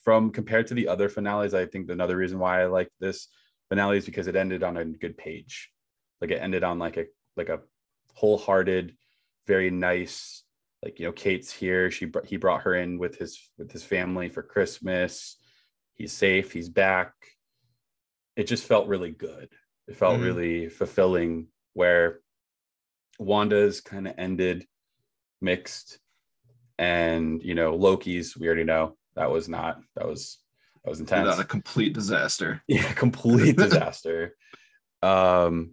[0.04, 3.28] from compared to the other finales i think another reason why i like this
[3.70, 5.72] finale is because it ended on a good page.
[6.20, 7.06] Like it ended on like a
[7.38, 7.62] like a
[8.16, 8.96] wholehearted
[9.48, 10.44] very nice
[10.84, 11.90] like you know kate's here.
[11.92, 15.38] She he brought her in with his with his family for christmas.
[15.96, 16.52] He's safe.
[16.52, 17.14] He's back.
[18.36, 19.50] It just felt really good.
[19.88, 20.24] It felt mm-hmm.
[20.24, 22.20] really fulfilling where
[23.20, 24.66] wanda's kind of ended
[25.42, 26.00] mixed
[26.78, 30.40] and you know loki's we already know that was not that was
[30.84, 34.36] that was intense not a complete disaster yeah complete disaster
[35.04, 35.72] um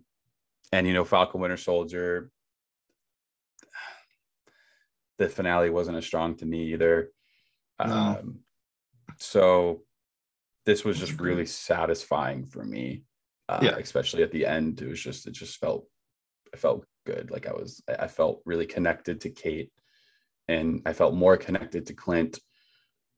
[0.72, 2.30] and you know falcon winter soldier
[5.18, 7.10] the finale wasn't as strong to me either.
[7.84, 7.92] No.
[7.92, 8.40] Um,
[9.18, 9.82] so
[10.64, 13.04] this was just really satisfying for me.
[13.48, 15.86] Uh, yeah, especially at the end, it was just it just felt
[16.52, 17.30] it felt good.
[17.30, 19.70] Like I was I felt really connected to Kate,
[20.48, 22.38] and I felt more connected to Clint,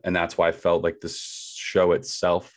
[0.04, 2.52] and that's why I felt like the show itself,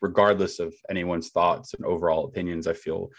[0.00, 3.10] regardless of anyone's thoughts and overall opinions, I feel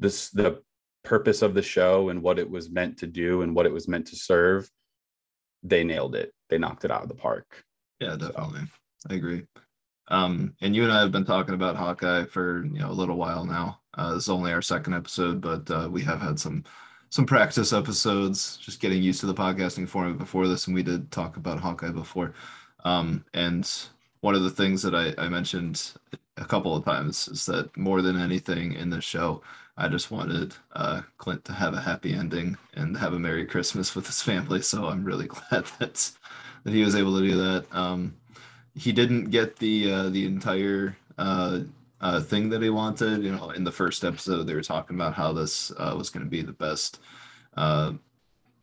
[0.00, 0.62] this the
[1.04, 3.88] purpose of the show and what it was meant to do and what it was
[3.88, 4.70] meant to serve,
[5.62, 6.32] they nailed it.
[6.48, 7.64] They knocked it out of the park.
[8.00, 8.60] Yeah, definitely.
[8.98, 9.08] So.
[9.10, 9.44] I agree.
[10.12, 13.16] Um, and you and I have been talking about Hawkeye for you know a little
[13.16, 13.80] while now.
[13.94, 16.64] Uh, this is only our second episode, but uh, we have had some
[17.08, 21.10] some practice episodes, just getting used to the podcasting format before this, and we did
[21.10, 22.34] talk about Hawkeye before.
[22.84, 23.70] Um, and
[24.20, 25.92] one of the things that I, I mentioned
[26.36, 29.42] a couple of times is that more than anything in this show,
[29.76, 33.94] I just wanted uh, Clint to have a happy ending and have a Merry Christmas
[33.94, 34.60] with his family.
[34.62, 36.12] So I'm really glad that
[36.64, 37.66] that he was able to do that.
[37.72, 38.14] Um,
[38.74, 41.60] he didn't get the uh, the entire uh,
[42.00, 43.22] uh, thing that he wanted.
[43.22, 46.24] You know, in the first episode, they were talking about how this uh, was going
[46.24, 47.00] to be the best
[47.56, 47.92] uh,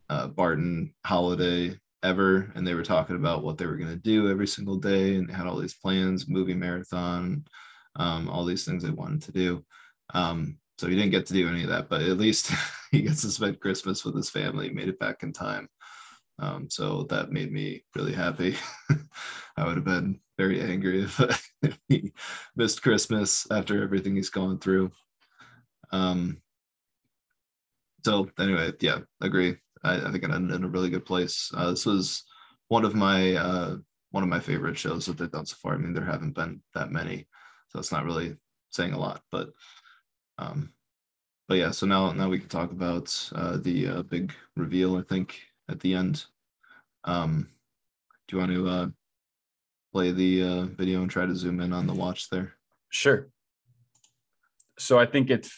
[0.10, 4.30] uh, Barton holiday ever, and they were talking about what they were going to do
[4.30, 7.46] every single day, and had all these plans, movie marathon,
[7.96, 9.66] um, all these things they wanted to do.
[10.14, 12.52] Um, so he didn't get to do any of that, but at least
[12.92, 15.68] he gets to spend Christmas with his family, made it back in time.
[16.40, 18.56] Um, so that made me really happy.
[19.58, 21.20] I would have been very angry if,
[21.62, 22.14] if, he
[22.56, 24.92] missed Christmas after everything he's gone through.
[25.92, 26.42] Um,
[28.06, 29.58] so anyway, yeah, agree.
[29.84, 31.52] I, I think it ended in a really good place.
[31.54, 32.24] Uh, this was
[32.70, 33.76] one of my uh,
[34.12, 35.74] one of my favorite shows that they've done so far.
[35.74, 37.28] I mean, there haven't been that many,
[37.70, 38.36] so it's not really
[38.70, 39.50] saying a lot, but
[40.38, 40.72] um,
[41.48, 44.98] but yeah, so now now we can talk about uh, the uh, big reveal.
[44.98, 46.26] I think at the end.
[47.04, 47.50] Um,
[48.28, 48.88] do you want to uh,
[49.92, 52.54] play the uh, video and try to zoom in on the watch there?
[52.90, 53.30] Sure.
[54.78, 55.52] So I think it's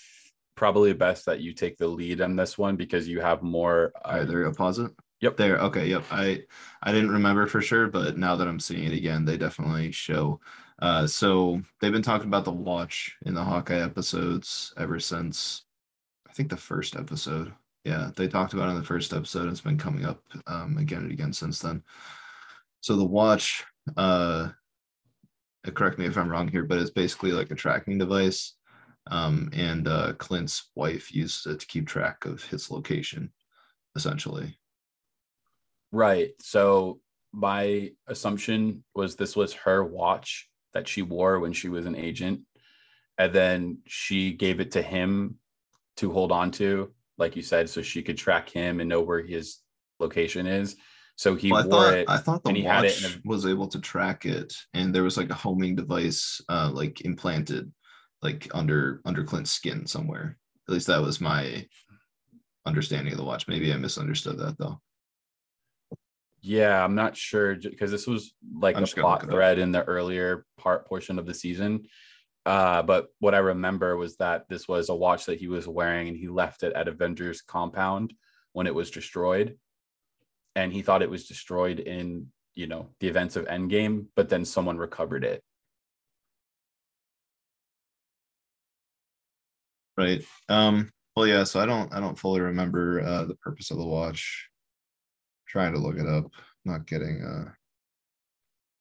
[0.55, 3.91] probably best that you take the lead on this one because you have more.
[4.03, 4.53] All right, there you go.
[4.53, 4.91] Pause it.
[5.21, 5.37] Yep.
[5.37, 5.57] There.
[5.59, 5.87] Okay.
[5.87, 6.03] Yep.
[6.11, 6.43] I
[6.81, 10.39] I didn't remember for sure, but now that I'm seeing it again, they definitely show.
[10.79, 15.63] Uh, so they've been talking about the watch in the Hawkeye episodes ever since
[16.27, 17.53] I think the first episode.
[17.83, 19.49] Yeah, they talked about it in the first episode.
[19.49, 21.83] It's been coming up um, again and again since then.
[22.81, 23.63] So the watch,
[23.97, 24.49] uh,
[25.73, 28.55] correct me if I'm wrong here, but it's basically like a tracking device.
[29.09, 33.31] Um, and uh, Clint's wife used it to keep track of his location,
[33.95, 34.57] essentially.
[35.91, 36.31] Right.
[36.39, 37.01] So
[37.33, 42.41] my assumption was this was her watch that she wore when she was an agent.
[43.17, 45.37] And then she gave it to him
[45.97, 49.21] to hold on to, like you said, so she could track him and know where
[49.21, 49.59] his
[49.99, 50.75] location is.
[51.15, 52.09] So he Well, I wore thought it.
[52.09, 54.93] I thought the and he had it watch in was able to track it, and
[54.93, 57.71] there was like a homing device, uh, like implanted,
[58.23, 60.37] like under under Clint's skin somewhere.
[60.67, 61.67] At least that was my
[62.65, 63.47] understanding of the watch.
[63.47, 64.81] Maybe I misunderstood that though.
[66.41, 70.47] Yeah, I'm not sure because this was like I'm a plot thread in the earlier
[70.57, 71.85] part portion of the season.
[72.45, 76.07] Uh, but what I remember was that this was a watch that he was wearing
[76.07, 78.13] and he left it at Avengers compound
[78.53, 79.57] when it was destroyed.
[80.55, 84.43] And he thought it was destroyed in, you know, the events of Endgame, but then
[84.43, 85.43] someone recovered it.
[89.97, 90.23] Right.
[90.49, 90.91] Um.
[91.15, 91.43] Well, yeah.
[91.43, 94.47] So I don't I don't fully remember uh, the purpose of the watch.
[95.47, 96.31] Trying to look it up,
[96.65, 97.53] not getting a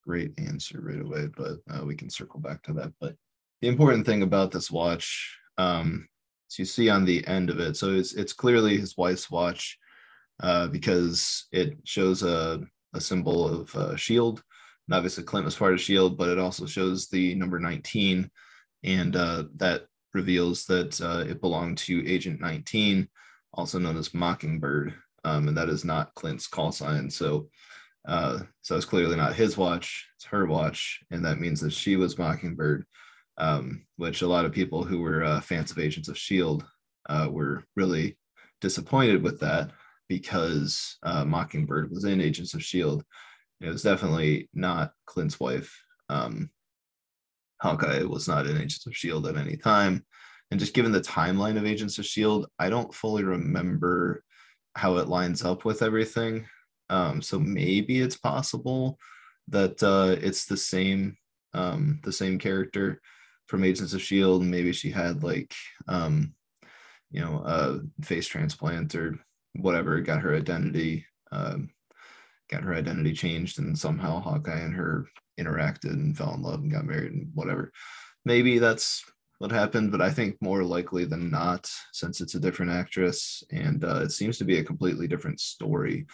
[0.06, 2.92] great answer right away, but uh, we can circle back to that.
[3.00, 3.16] But
[3.60, 6.08] the important thing about this watch, um,
[6.48, 9.78] so you see on the end of it, so it's it's clearly his wife's watch,
[10.42, 12.60] uh, because it shows a
[12.94, 14.42] a symbol of uh, Shield.
[14.88, 18.30] And obviously, Clint was part of Shield, but it also shows the number nineteen,
[18.82, 19.84] and uh, that
[20.14, 23.08] reveals that uh, it belonged to Agent 19,
[23.54, 24.94] also known as Mockingbird,
[25.24, 27.08] um, and that is not Clint's call sign.
[27.08, 27.48] So,
[28.08, 31.96] uh, so it's clearly not his watch; it's her watch, and that means that she
[31.96, 32.86] was Mockingbird,
[33.40, 36.64] um, which a lot of people who were uh, fans of Agents of Shield
[37.08, 38.18] uh, were really
[38.60, 39.70] disappointed with that
[40.08, 43.02] because uh, Mockingbird was in Agents of Shield.
[43.62, 45.82] It was definitely not Clint's wife.
[46.10, 46.50] Um,
[47.62, 49.28] Hawkeye was not in Agents of S.H.I.E.L.D.
[49.30, 50.04] At any time.
[50.50, 54.22] And just given the timeline of Agents of S.H.I.E.L.D., I don't fully remember
[54.74, 56.46] how it lines up with everything.
[56.90, 58.98] Um, so maybe it's possible
[59.48, 61.16] that uh, it's the same
[61.52, 63.00] um, the same character
[63.50, 64.46] from Agents of S.H.I.E.L.D.
[64.46, 65.52] Maybe she had like
[65.88, 66.32] um,
[67.10, 69.18] you know a face transplant or
[69.54, 71.70] whatever, got her identity um,
[72.48, 75.06] got her identity changed, and somehow Hawkeye and her
[75.38, 77.72] interacted and fell in love and got married and whatever.
[78.24, 79.04] Maybe that's
[79.38, 83.82] what happened, but I think more likely than not, since it's a different actress and
[83.84, 86.06] uh, it seems to be a completely different story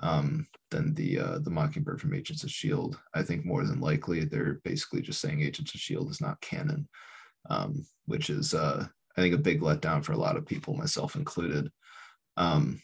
[0.00, 2.98] um, than the uh, the Mockingbird from Agents of Shield.
[3.14, 6.88] I think more than likely they're basically just saying Agents of Shield is not canon,
[7.48, 8.86] um, which is uh,
[9.16, 11.70] I think a big letdown for a lot of people, myself included.
[12.36, 12.80] Um,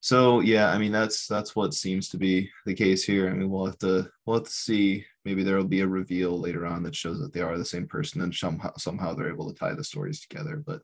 [0.00, 3.28] so yeah, I mean that's that's what seems to be the case here.
[3.28, 5.04] I mean we'll have to we'll have to see.
[5.24, 7.86] Maybe there will be a reveal later on that shows that they are the same
[7.86, 10.62] person, and somehow somehow they're able to tie the stories together.
[10.64, 10.82] But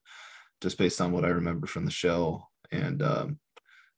[0.60, 3.38] just based on what I remember from the show and um,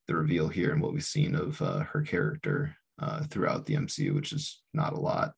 [0.09, 4.15] the reveal here and what we've seen of uh, her character uh, throughout the MCU,
[4.15, 5.33] which is not a lot,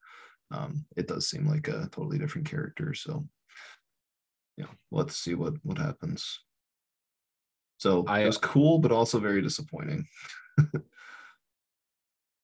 [0.50, 2.94] um, it does seem like a totally different character.
[2.94, 3.26] So
[4.56, 6.40] yeah, let's see what what happens.
[7.78, 10.06] So I- it was cool, but also very disappointing.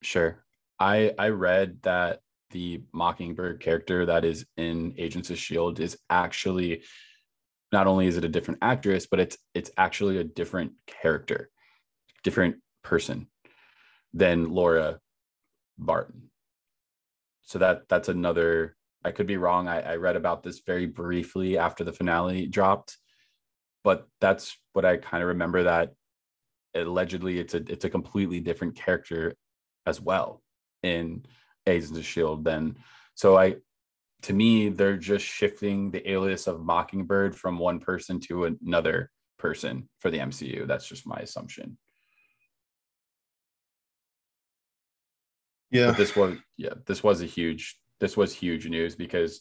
[0.03, 0.45] Sure.
[0.79, 2.21] I I read that
[2.51, 6.85] the Mockingbird character that is in Agents of Shield is actually
[7.73, 11.51] not only is it a different actress, but it's it's actually a different character,
[12.25, 13.29] different person
[14.13, 14.99] than Laura
[15.79, 16.31] Barton.
[17.43, 18.77] So that that's another.
[19.05, 19.69] I could be wrong.
[19.69, 22.97] I, I read about this very briefly after the finale dropped,
[23.85, 25.93] but that's what I kind of remember that
[26.75, 29.35] allegedly it's a it's a completely different character
[29.87, 30.43] as well
[30.83, 31.25] in
[31.67, 32.77] Agents of Shield then
[33.15, 33.57] so I
[34.23, 39.89] to me they're just shifting the alias of Mockingbird from one person to another person
[40.01, 41.79] for the MCU that's just my assumption
[45.71, 45.89] Yeah.
[45.89, 49.41] but this was yeah this was a huge this was huge news because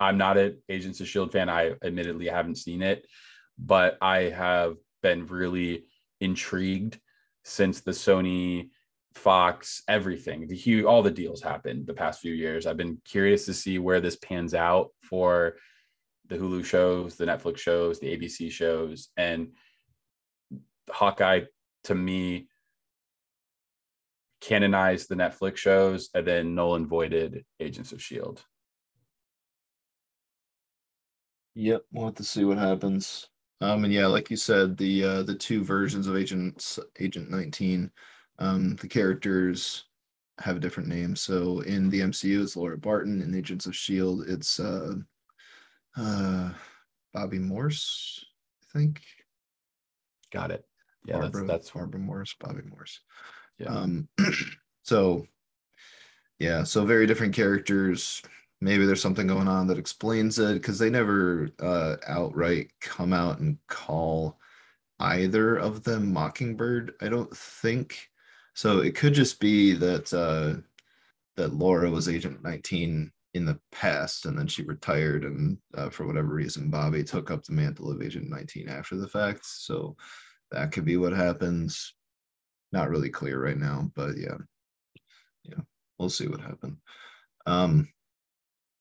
[0.00, 3.06] i'm not an agents of shield fan i admittedly haven't seen it
[3.58, 5.84] but i have been really
[6.20, 6.98] intrigued
[7.44, 8.70] since the sony
[9.18, 10.46] Fox, everything.
[10.46, 12.66] The huge, all the deals happened the past few years.
[12.66, 15.56] I've been curious to see where this pans out for
[16.28, 19.48] the Hulu shows, the Netflix shows, the ABC shows, and
[20.90, 21.42] Hawkeye
[21.84, 22.48] to me
[24.40, 28.44] canonized the Netflix shows and then Nolan voided Agents of Shield.
[31.54, 33.28] Yep, we'll have to see what happens.
[33.60, 37.90] Um, and yeah, like you said, the uh, the two versions of Agent Agent 19,
[38.38, 39.84] um, the characters
[40.38, 41.20] have different names.
[41.20, 43.20] So in the MCU, it's Laura Barton.
[43.20, 44.94] In Agents of Shield, it's uh,
[45.96, 46.50] uh,
[47.12, 48.24] Bobby Morse,
[48.62, 49.02] I think.
[50.32, 50.64] Got it.
[51.06, 53.00] Yeah, Barbara, that's that's Barbara Morse, Bobby Morse.
[53.58, 53.68] Yeah.
[53.68, 54.08] Um,
[54.82, 55.26] so
[56.38, 58.22] yeah, so very different characters.
[58.60, 63.38] Maybe there's something going on that explains it because they never uh, outright come out
[63.38, 64.38] and call
[65.00, 66.94] either of them Mockingbird.
[67.00, 68.08] I don't think
[68.54, 68.80] so.
[68.80, 70.60] It could just be that uh,
[71.36, 76.06] that Laura was Agent 19 in the past, and then she retired, and uh, for
[76.06, 79.44] whatever reason, Bobby took up the mantle of Agent 19 after the fact.
[79.44, 79.96] So
[80.50, 81.94] that could be what happens.
[82.72, 84.36] Not really clear right now, but yeah,
[85.44, 85.60] yeah,
[85.98, 86.78] we'll see what happens.
[87.46, 87.88] Um,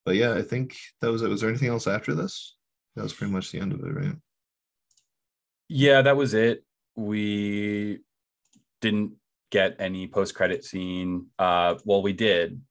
[0.06, 1.30] but yeah, I think that was it.
[1.30, 2.56] Was there anything else after this?
[2.96, 4.16] That was pretty much the end of it, right?
[5.70, 6.64] Yeah, that was it.
[6.96, 8.00] We
[8.82, 9.14] didn't
[9.52, 11.28] get any post credit scene.
[11.38, 12.62] Uh, well, we did.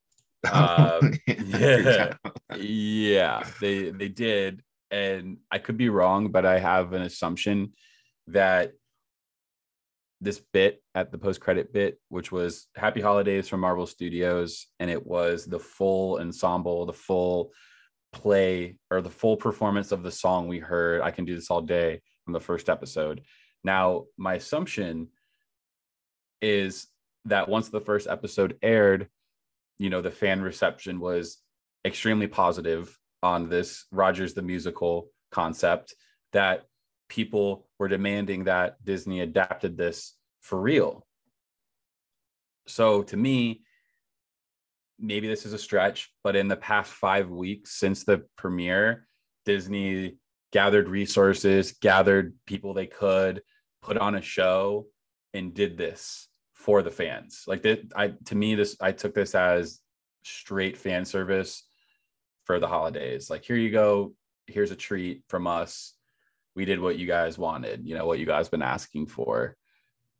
[0.51, 2.15] Uh, yeah,
[2.57, 7.73] yeah, they they did, and I could be wrong, but I have an assumption
[8.29, 8.73] that
[10.21, 14.91] this bit at the post credit bit, which was Happy Holidays from Marvel Studios, and
[14.91, 17.53] it was the full ensemble, the full
[18.13, 21.03] play or the full performance of the song we heard.
[21.03, 23.23] I can do this all day from the first episode.
[23.63, 25.09] Now, my assumption
[26.41, 26.87] is
[27.27, 29.09] that once the first episode aired,
[29.79, 31.39] you know, the fan reception was
[31.85, 35.95] extremely positive on this Rogers the musical concept
[36.33, 36.65] that
[37.09, 41.07] people were demanding that Disney adapted this for real.
[42.67, 43.63] So to me,
[44.99, 49.07] maybe this is a stretch, but in the past five weeks since the premiere,
[49.45, 50.17] Disney
[50.53, 53.43] gathered resources, gathered people they could,
[53.83, 54.87] put on a show,
[55.35, 57.45] and did this for the fans.
[57.47, 59.81] Like that, I to me, this I took this as
[60.25, 61.63] straight fan service
[62.45, 63.29] for the holidays.
[63.29, 64.15] Like, here you go.
[64.47, 65.96] Here's a treat from us.
[66.57, 69.57] We did what you guys wanted, you know, what you guys been asking for.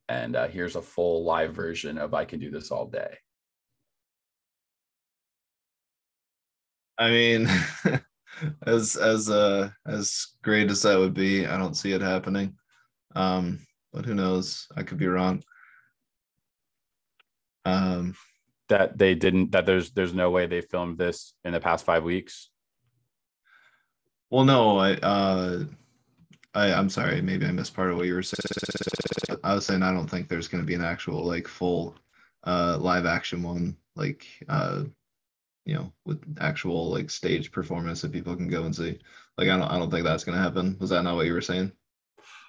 [0.09, 3.17] And uh, here's a full live version of I Can Do This All Day.
[6.99, 7.49] I mean,
[8.67, 12.57] as as uh as great as that would be, I don't see it happening.
[13.15, 13.61] Um,
[13.93, 14.67] but who knows?
[14.77, 15.43] I could be wrong.
[17.65, 18.15] Um,
[18.69, 22.05] That they didn't, that there's there's no way they filmed this in the past five
[22.05, 22.51] weeks.
[24.31, 25.65] well, no, I uh,
[26.57, 29.39] I I'm sorry, maybe I missed part of what you were saying.
[29.45, 31.97] I was saying I don't think there's going to be an actual like full
[32.45, 34.85] uh live action one, like uh,
[35.65, 38.99] you know, with actual like stage performance that people can go and see.
[39.37, 40.77] Like I don't I don't think that's going to happen.
[40.81, 41.73] Was that not what you were saying?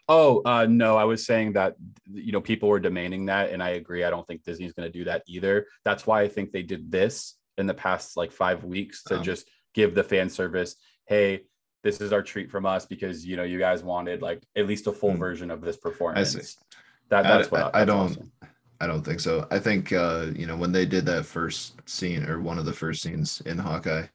[0.10, 1.76] Oh, uh, no, I was saying that,
[2.10, 3.52] you know, people were demanding that.
[3.52, 4.06] And I agree.
[4.06, 5.68] I don't think Disney's going to do that either.
[5.84, 9.24] That's why I think they did this in the past like five weeks to Um,
[9.24, 10.78] just give the fan service.
[11.08, 11.42] Hey,
[11.88, 14.88] this is our treat from us because, you know, you guys wanted like at least
[14.88, 15.20] a full Hmm.
[15.20, 16.34] version of this performance.
[16.34, 16.58] see.
[17.10, 18.32] That, I- that's what I- I don't- awesome.
[18.82, 19.48] I don't think so.
[19.50, 22.74] I think uh, you know when they did that first scene or one of the
[22.74, 24.06] first scenes in Hawkeye,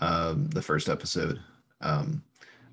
[0.00, 1.40] um, the first episode.
[1.80, 2.22] Um,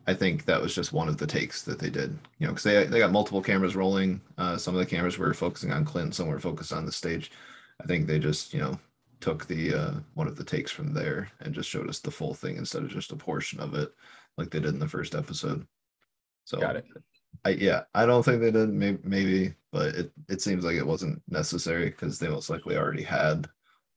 [0.07, 2.17] I think that was just one of the takes that they did.
[2.39, 4.19] You know, because they they got multiple cameras rolling.
[4.37, 7.31] Uh, some of the cameras were focusing on Clint, some were focused on the stage.
[7.81, 8.77] I think they just you know
[9.21, 12.33] took the uh, one of the takes from there and just showed us the full
[12.33, 13.93] thing instead of just a portion of it,
[14.39, 15.67] like they did in the first episode.
[16.45, 16.85] So Got it.
[17.45, 18.69] I yeah, I don't think they did.
[18.69, 23.03] Maybe, maybe but it it seems like it wasn't necessary because they most likely already
[23.03, 23.47] had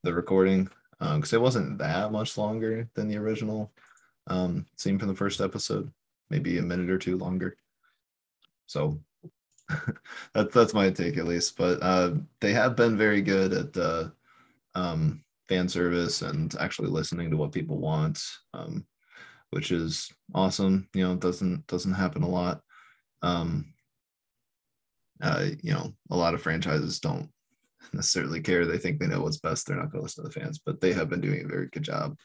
[0.03, 0.69] the recording.
[1.01, 3.73] Um, because it wasn't that much longer than the original
[4.29, 5.91] um scene from the first episode,
[6.31, 7.57] maybe a minute or two longer.
[8.67, 9.01] So
[10.35, 11.57] that's that's my take at least.
[11.57, 14.11] But uh, they have been very good at uh,
[14.75, 18.23] um fan service and actually listening to what people want,
[18.55, 18.87] um,
[19.53, 20.89] which is awesome.
[20.95, 22.61] You know, doesn't doesn't happen a lot
[23.23, 23.73] um
[25.23, 27.29] uh you know a lot of franchises don't
[27.93, 30.41] necessarily care they think they know what's best they're not going to listen to the
[30.41, 32.17] fans but they have been doing a very good job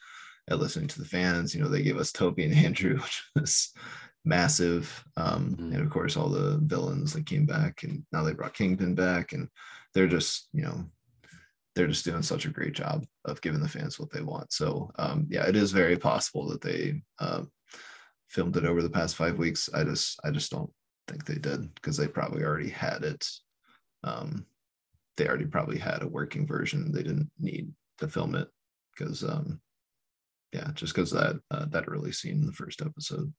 [0.49, 3.71] at listening to the fans you know they gave us Tobey and andrew which was
[4.25, 5.73] massive um Mhm.
[5.75, 9.33] and of course all the villains that came back and now they brought kingpin back
[9.33, 9.49] and
[9.93, 10.85] they're just you know
[11.77, 14.51] they're just doing such a great job of giving the fans what they want.
[14.51, 17.43] So um, yeah, it is very possible that they uh,
[18.29, 19.69] filmed it over the past five weeks.
[19.71, 20.71] I just I just don't
[21.07, 23.27] think they did because they probably already had it.
[24.03, 24.47] Um,
[25.17, 26.91] they already probably had a working version.
[26.91, 28.47] They didn't need to film it
[28.97, 29.61] because um,
[30.51, 33.31] yeah, just because that uh, that early scene in the first episode.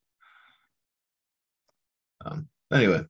[2.24, 3.05] Um, anyway,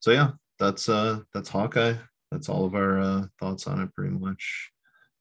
[0.00, 1.94] so yeah, that's uh that's Hawkeye.
[2.30, 4.70] That's all of our uh, thoughts on it, pretty much.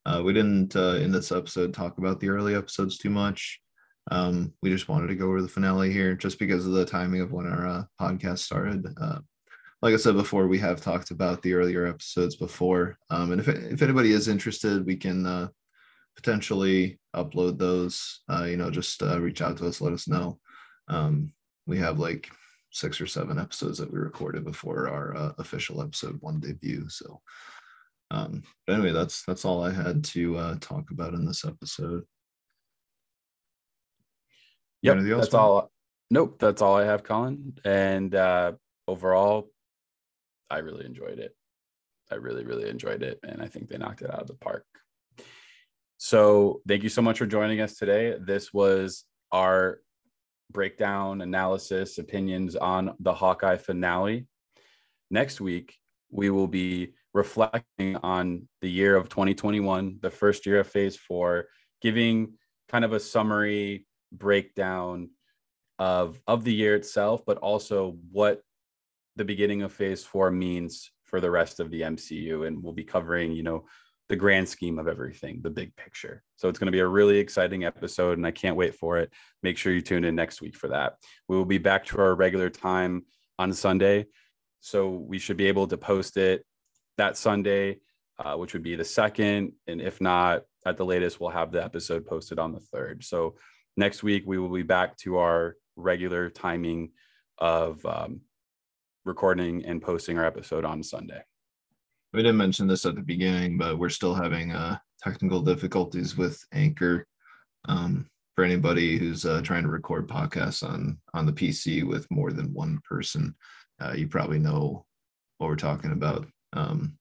[0.06, 3.60] Uh, we didn't uh, in this episode talk about the early episodes too much.
[4.10, 7.22] Um, we just wanted to go over the finale here, just because of the timing
[7.22, 8.86] of when our uh, podcast started.
[9.00, 9.20] Uh,
[9.82, 13.48] like I said before, we have talked about the earlier episodes before, um, and if
[13.48, 15.50] if anybody is interested, we can
[16.16, 18.22] potentially upload those.
[18.30, 20.40] You know, just reach out to us, let us know.
[20.88, 21.34] Um,
[21.68, 22.30] we have like
[22.72, 26.88] six or seven episodes that we recorded before our uh, official episode one debut.
[26.90, 27.22] So,
[28.12, 32.04] um, but anyway, that's that's all I had to uh, talk about in this episode.
[34.82, 35.72] Yep, that's all.
[36.10, 37.58] Nope, that's all I have, Colin.
[37.66, 38.54] And uh,
[38.88, 39.50] overall,
[40.50, 41.36] I really enjoyed it.
[42.10, 44.66] I really, really enjoyed it, and I think they knocked it out of the park.
[45.98, 48.16] So, thank you so much for joining us today.
[48.20, 49.80] This was our
[50.52, 54.28] breakdown, analysis, opinions on the Hawkeye finale.
[55.10, 55.76] Next week,
[56.10, 61.46] we will be reflecting on the year of 2021, the first year of phase four,
[61.82, 62.34] giving
[62.70, 65.10] kind of a summary breakdown
[65.80, 68.42] of, of the year itself, but also what
[69.16, 72.48] the beginning of phase four means for the rest of the MCU.
[72.48, 73.66] And we'll be covering, you know,
[74.10, 76.24] the grand scheme of everything, the big picture.
[76.38, 79.12] So it's going to be a really exciting episode, and I can't wait for it.
[79.44, 80.96] Make sure you tune in next week for that.
[81.28, 83.06] We will be back to our regular time
[83.38, 84.08] on Sunday.
[84.62, 86.46] So we should be able to post it
[86.98, 87.80] that Sunday,
[88.18, 89.54] uh, which would be the second.
[89.68, 93.04] And if not, at the latest, we'll have the episode posted on the third.
[93.04, 93.36] So
[93.76, 96.92] next week, we will be back to our regular timing
[97.38, 98.22] of um,
[99.06, 101.22] recording and posting our episode on Sunday
[102.14, 106.44] we didn't mention this at the beginning, but we're still having uh, technical difficulties with
[106.54, 107.06] Anchor.
[107.68, 112.32] Um, for anybody who's uh, trying to record podcasts on on the PC with more
[112.32, 113.36] than one person,
[113.82, 114.86] uh, you probably know
[115.38, 116.28] what we're talking about.
[116.54, 116.98] Um,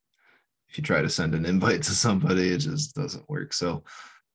[0.70, 3.52] if you try to send an invite to somebody, it just doesn't work.
[3.52, 3.84] So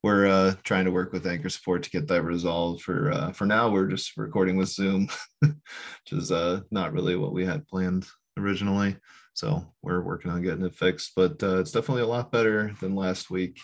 [0.03, 2.81] we're uh, trying to work with Anchor support to get that resolved.
[2.83, 5.09] For uh, for now, we're just recording with Zoom,
[5.39, 5.53] which
[6.11, 8.05] is uh, not really what we had planned
[8.37, 8.95] originally.
[9.33, 12.95] So we're working on getting it fixed, but uh, it's definitely a lot better than
[12.95, 13.59] last week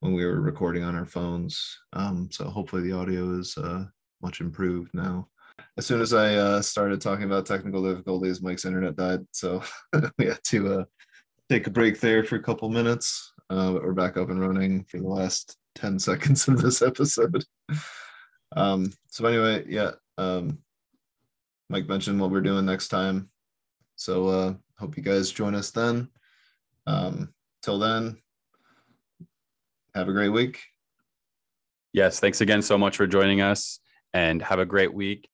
[0.00, 1.78] when we were recording on our phones.
[1.92, 3.84] Um, so hopefully the audio is uh,
[4.22, 5.28] much improved now.
[5.76, 9.20] As soon as I uh, started talking about technical difficulties, Mike's internet died.
[9.32, 9.62] So
[10.18, 10.84] we had to uh,
[11.48, 13.32] take a break there for a couple minutes.
[13.50, 17.44] Uh, but we're back up and running for the last 10 seconds of this episode.
[18.56, 20.58] Um, so anyway, yeah, um,
[21.68, 23.30] Mike mentioned what we're doing next time.
[23.96, 26.08] So uh, hope you guys join us then.
[26.86, 28.16] Um, till then,
[29.94, 30.58] have a great week.
[31.92, 33.80] Yes, thanks again so much for joining us
[34.14, 35.28] and have a great week.